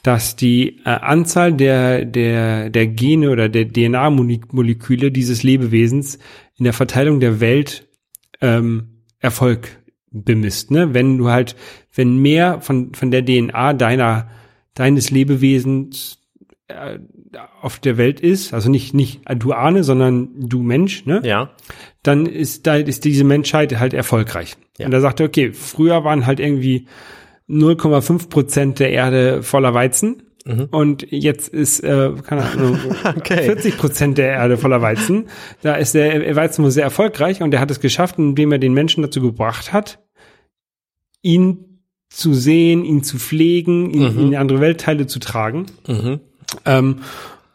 [0.03, 6.19] dass die äh, Anzahl der der der Gene oder der DNA-Moleküle dieses Lebewesens
[6.55, 7.87] in der Verteilung der Welt
[8.39, 9.79] ähm, Erfolg
[10.11, 10.69] bemisst.
[10.69, 10.93] Ne?
[10.93, 11.55] Wenn du halt,
[11.91, 14.29] wenn mehr von von der DNA deiner
[14.75, 16.16] deines Lebewesens
[16.67, 16.99] äh,
[17.61, 21.21] auf der Welt ist, also nicht nicht du Ahne, sondern du Mensch, ne?
[21.23, 21.51] Ja.
[22.03, 24.55] Dann ist da ist diese Menschheit halt erfolgreich.
[24.77, 24.85] Ja.
[24.85, 26.87] Und da sagt er, okay, früher waren halt irgendwie
[27.49, 30.23] 0,5 Prozent der Erde voller Weizen.
[30.71, 32.79] Und jetzt ist, äh, keine Ahnung,
[33.17, 33.43] Okay.
[33.43, 35.27] 40 Prozent der Erde voller Weizen.
[35.61, 38.73] Da ist der Weizen wohl sehr erfolgreich und er hat es geschafft, indem er den
[38.73, 39.99] Menschen dazu gebracht hat,
[41.21, 45.65] ihn zu sehen, ihn zu pflegen, ihn in andere Weltteile zu tragen.
[46.65, 46.97] Ähm,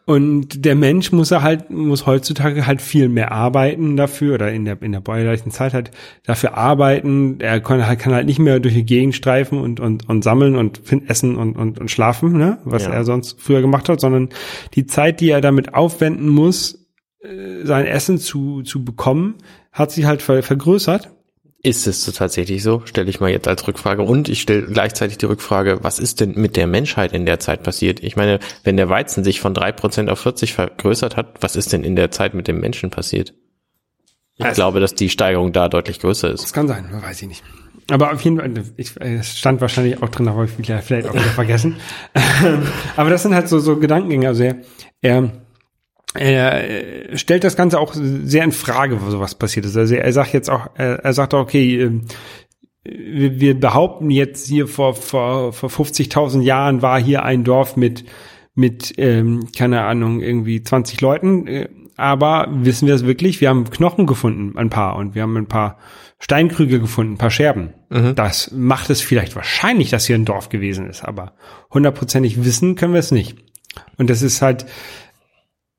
[0.05, 4.65] und der Mensch muss er halt, muss heutzutage halt viel mehr arbeiten dafür oder in
[4.65, 5.91] der, in der bäuerlichen Zeit halt
[6.25, 7.37] dafür arbeiten.
[7.39, 10.57] Er kann, halt- kann halt nicht mehr durch die Gegend streifen und, und, und sammeln
[10.57, 12.91] und essen und, und, und schlafen, ne, was Ja.
[12.91, 14.27] er sonst früher gemacht hat, sondern
[14.73, 16.85] die Zeit, die er damit aufwenden muss,
[17.21, 19.35] äh, sein Essen zu, zu bekommen,
[19.71, 21.11] hat sich halt ver vergrößert.
[21.65, 22.81] Ist es so tatsächlich so?
[22.85, 24.01] Stelle ich mal jetzt als Rückfrage.
[24.03, 27.63] Und ich stelle gleichzeitig die Rückfrage, was ist denn mit der Menschheit in der Zeit
[27.63, 28.03] passiert?
[28.03, 31.71] Ich meine, wenn der Weizen sich von drei Prozent auf 40 vergrößert hat, was ist
[31.71, 33.33] denn in der Zeit mit dem Menschen passiert?
[34.35, 36.43] Ich Also- glaube, dass die Steigerung da deutlich größer ist.
[36.43, 37.43] Das kann sein, weiß ich nicht.
[37.89, 41.13] Aber auf jeden Fall, ich, es stand wahrscheinlich auch drin, aber ich vielleicht vielleicht auch
[41.13, 41.77] wieder vergessen.
[42.97, 44.27] aber das sind halt so, so Gedankengänge.
[44.27, 44.55] Also er,
[45.01, 45.31] er,
[46.13, 46.69] er
[47.11, 49.77] äh, stellt das Ganze auch sehr in Frage, wo sowas passiert ist.
[49.77, 52.05] Also er sagt jetzt auch, er, sagt auch, okay, ähm,
[52.83, 58.05] wir, behaupten jetzt hier vor, vor, vor 50.000 Jahren war hier ein Dorf mit,
[58.55, 61.47] mit ähm, keine Ahnung, irgendwie 20 Leuten.
[61.47, 63.39] Äh, aber wissen wir es wirklich?
[63.39, 65.77] Wir haben Knochen gefunden, ein paar, und wir haben ein paar
[66.19, 67.73] Steinkrüge gefunden, ein paar Scherben.
[68.15, 71.33] Das macht es vielleicht wahrscheinlich, dass hier ein Dorf gewesen ist, aber
[71.71, 73.37] hundertprozentig wissen können wir es nicht.
[73.97, 74.65] Und das ist halt,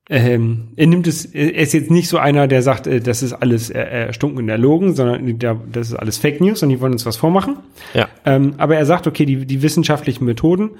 [0.07, 3.33] ähm, er nimmt es, er ist jetzt nicht so einer, der sagt, äh, das ist
[3.33, 6.93] alles äh, erstunken und erlogen, sondern der, das ist alles Fake News und die wollen
[6.93, 7.57] uns was vormachen.
[7.93, 8.07] Ja.
[8.23, 10.71] Ähm, aber er sagt, okay, die, die wissenschaftlichen Methoden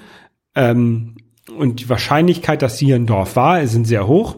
[0.54, 1.16] ähm,
[1.58, 4.36] und die Wahrscheinlichkeit, dass hier ein Dorf war, sind sehr hoch.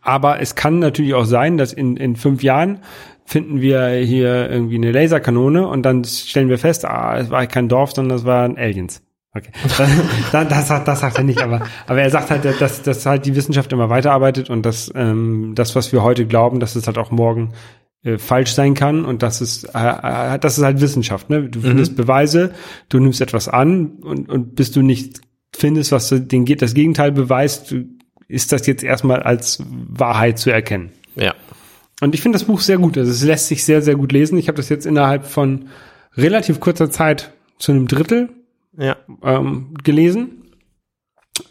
[0.00, 2.80] Aber es kann natürlich auch sein, dass in, in fünf Jahren
[3.26, 7.68] finden wir hier irgendwie eine Laserkanone und dann stellen wir fest, ah, es war kein
[7.68, 9.02] Dorf, sondern es waren Aliens.
[9.36, 9.50] Okay.
[10.32, 13.26] das, das, sagt, das sagt er nicht, aber, aber er sagt halt, dass, dass halt
[13.26, 16.98] die Wissenschaft immer weiterarbeitet und dass ähm, das, was wir heute glauben, dass es halt
[16.98, 17.52] auch morgen
[18.04, 21.30] äh, falsch sein kann und das ist, äh, äh, das ist halt Wissenschaft.
[21.30, 21.48] Ne?
[21.48, 22.52] Du findest Beweise,
[22.88, 25.20] du nimmst etwas an und, und bis du nicht
[25.54, 27.74] findest, was du- den, das Gegenteil beweist,
[28.28, 30.92] ist das jetzt erstmal als Wahrheit zu erkennen.
[31.16, 31.34] Ja.
[32.00, 32.96] Und ich finde das Buch sehr gut.
[32.98, 34.38] Also es lässt sich sehr, sehr gut lesen.
[34.38, 35.66] Ich habe das jetzt innerhalb von
[36.16, 38.30] relativ kurzer Zeit zu einem Drittel
[38.76, 38.96] Ja.
[39.22, 40.50] ähm, gelesen.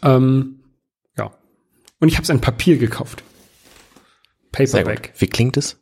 [0.02, 0.60] Ähm,
[1.16, 1.32] ja.
[2.00, 3.22] Und ich habe es in Papier gekauft.
[4.52, 5.12] Paperback.
[5.18, 5.80] Wie klingt es?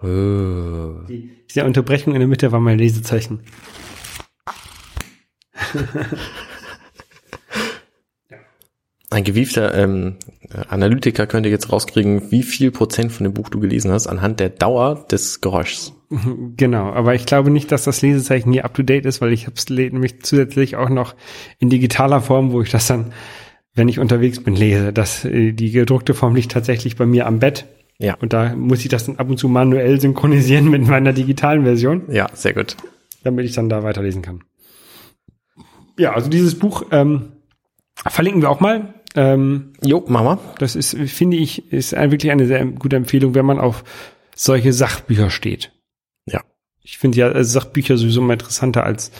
[0.00, 1.04] Oh.
[1.08, 3.42] Die, diese Unterbrechung in der Mitte war mein Lesezeichen.
[9.10, 10.18] Ein gewiefter ähm,
[10.68, 14.50] Analytiker könnte jetzt rauskriegen, wie viel Prozent von dem Buch du gelesen hast, anhand der
[14.50, 15.94] Dauer des Geräuschs.
[16.56, 19.46] Genau, aber ich glaube nicht, dass das Lesezeichen hier up to date ist, weil ich
[19.46, 21.14] habe es nämlich zusätzlich auch noch
[21.58, 23.12] in digitaler Form, wo ich das dann,
[23.74, 24.92] wenn ich unterwegs bin, lese.
[24.92, 27.66] Das, äh, die gedruckte Form liegt tatsächlich bei mir am Bett.
[27.98, 28.14] Ja.
[28.20, 32.04] Und da muss ich das dann ab und zu manuell synchronisieren mit meiner digitalen Version,
[32.10, 32.76] Ja, sehr gut.
[33.24, 34.44] damit ich dann da weiterlesen kann.
[35.98, 37.32] Ja, also dieses Buch ähm,
[38.06, 38.94] verlinken wir auch mal.
[39.16, 40.38] Ähm, Jo, Mama.
[40.58, 43.82] das ist, finde ich, ist wirklich eine sehr gute Empfehlung, wenn man auf
[44.36, 45.72] solche Sachbücher steht.
[46.88, 49.12] Ich finde ja äh, Sachbücher sowieso immer interessanter als,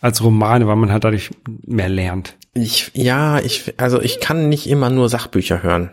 [0.00, 1.30] als Romane, weil man halt dadurch
[1.66, 2.36] mehr lernt.
[2.54, 5.90] Ich, ja, ich, also ich kann nicht immer nur Sachbücher hören.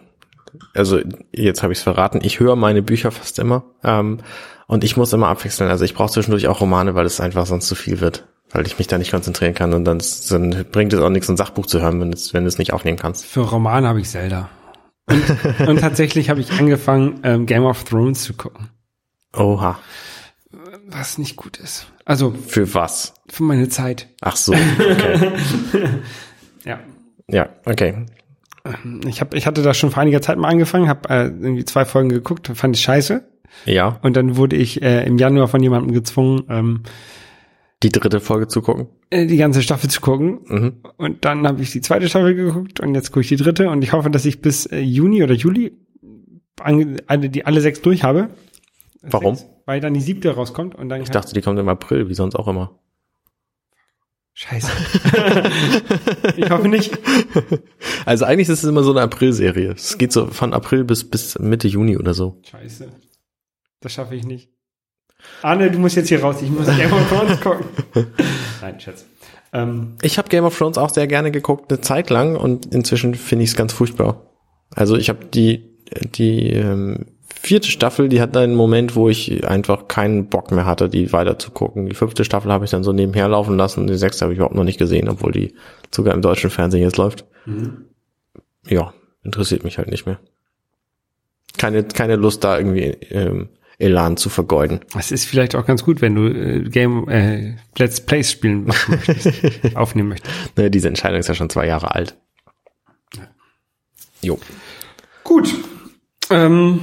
[0.76, 1.00] Also
[1.32, 2.20] jetzt habe ich es verraten.
[2.22, 4.20] Ich höre meine Bücher fast immer ähm,
[4.68, 5.72] und ich muss immer abwechseln.
[5.72, 8.78] Also ich brauche zwischendurch auch Romane, weil es einfach sonst zu viel wird, weil ich
[8.78, 11.82] mich da nicht konzentrieren kann und dann, dann bringt es auch nichts, ein Sachbuch zu
[11.82, 13.26] hören, wenn es wenn du es nicht aufnehmen kannst.
[13.26, 14.50] Für Romane habe ich Zelda.
[15.08, 18.70] Und, und tatsächlich habe ich angefangen, ähm, Game of Thrones zu gucken,
[19.36, 19.80] Oha.
[20.88, 21.88] Was nicht gut ist.
[22.06, 23.14] Also Für was?
[23.30, 24.10] für meine Zeit.
[24.22, 24.54] Ach so.
[24.54, 25.32] Okay.
[26.66, 26.80] Ja.
[27.30, 28.06] ja, okay.
[29.06, 31.84] Ich, hab, ich hatte da schon vor einiger Zeit mal angefangen, habe äh, irgendwie zwei
[31.84, 33.22] Folgen geguckt, fand ich scheiße.
[33.66, 36.84] Ja, Und dann wurde ich äh, im Januar von jemandem gezwungen, ähm,
[37.84, 38.88] die dritte Folge zu gucken.
[39.10, 40.40] äh, die ganze Staffel zu gucken.
[40.48, 40.74] Mhm.
[40.96, 43.84] Und dann habe ich die zweite Staffel geguckt und jetzt gucke ich die dritte und
[43.84, 45.74] ich hoffe, dass ich bis äh, Juni oder Juli
[46.62, 48.30] alle, die alle sechs durch habe.
[49.04, 49.36] Warum?
[49.36, 52.14] Sechs, weil dann die siebte rauskommt und dann Ich dachte, die kommt im April, wie
[52.14, 52.80] sonst auch immer.
[54.36, 54.72] Scheiße.
[56.38, 56.98] ich hoffe nicht.
[58.06, 59.74] Also eigentlich ist es immer so eine April-Serie.
[59.74, 62.42] Es geht so von April bis, bis Mitte Juni oder so.
[62.50, 62.88] Scheiße.
[63.82, 64.50] Das schaffe ich nicht.
[65.44, 66.42] Arne, du musst jetzt hier raus.
[66.42, 67.66] Ich muss Game of Thrones gucken.
[68.62, 69.06] Nein, Schatz.
[69.54, 73.14] Ähm, Ich habe Game of Thrones auch sehr gerne geguckt, eine Zeit lang und inzwischen
[73.14, 74.32] finde ich es ganz furchtbar.
[74.74, 75.78] Also ich habe die,
[76.16, 77.06] die ähm,
[77.44, 81.38] vierte Staffel, die hat einen Moment, wo ich einfach keinen Bock mehr hatte, die weiter
[81.38, 81.88] zu gucken.
[81.88, 84.56] Die fünfte Staffel habe ich dann so nebenher laufen lassen die sechste habe ich überhaupt
[84.56, 85.54] noch nicht gesehen, obwohl die
[85.94, 87.26] sogar im deutschen Fernsehen jetzt läuft.
[88.66, 90.20] Ja, interessiert mich halt nicht mehr.
[91.58, 94.80] Keine, keine Lust da irgendwie ähm, Elan zu vergeuden.
[94.98, 99.30] es ist vielleicht auch ganz gut, wenn du äh, Game äh, Let's Plays spielen möchtest,
[99.76, 100.58] aufnehmen möchtest.
[100.58, 102.16] Ne, diese Entscheidung ist ja schon zwei Jahre alt.
[104.22, 104.40] Jo.
[105.26, 105.54] Gut.
[106.30, 106.80] Ähm,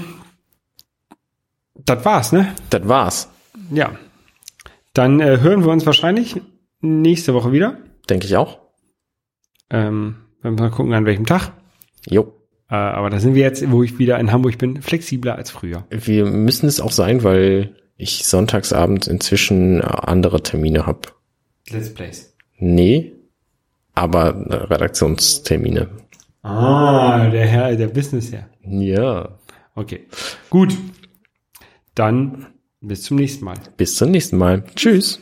[1.91, 2.55] das war's, ne?
[2.71, 3.29] Das war's,
[3.71, 3.93] Ja.
[4.95, 6.41] Dann äh, hören wir uns wahrscheinlich
[6.81, 7.79] nächste Woche wieder.
[8.09, 8.59] denke ich auch.
[9.71, 11.53] Ähm, wenn wir mal gucken, an welchem Tag.
[12.09, 12.33] Jo.
[12.69, 15.85] Äh, aber da sind wir jetzt, wo ich wieder in Hamburg bin, flexibler als früher.
[15.91, 21.15] Wir müssen es auch sein, weil ich sonntagsabend inzwischen andere Termine hab.
[21.69, 22.35] Let's Plays.
[22.59, 23.13] Nee,
[23.95, 25.89] aber äh, Redaktionstermine.
[26.43, 28.49] Ah, der Herr, der Business-Herr.
[28.63, 29.39] Ja.
[29.75, 30.07] Okay.
[30.49, 30.77] Gut.
[31.95, 32.47] Dann
[32.81, 33.59] bis zum nächsten Mal.
[33.77, 34.65] Bis zum nächsten Mal.
[34.75, 35.21] Tschüss.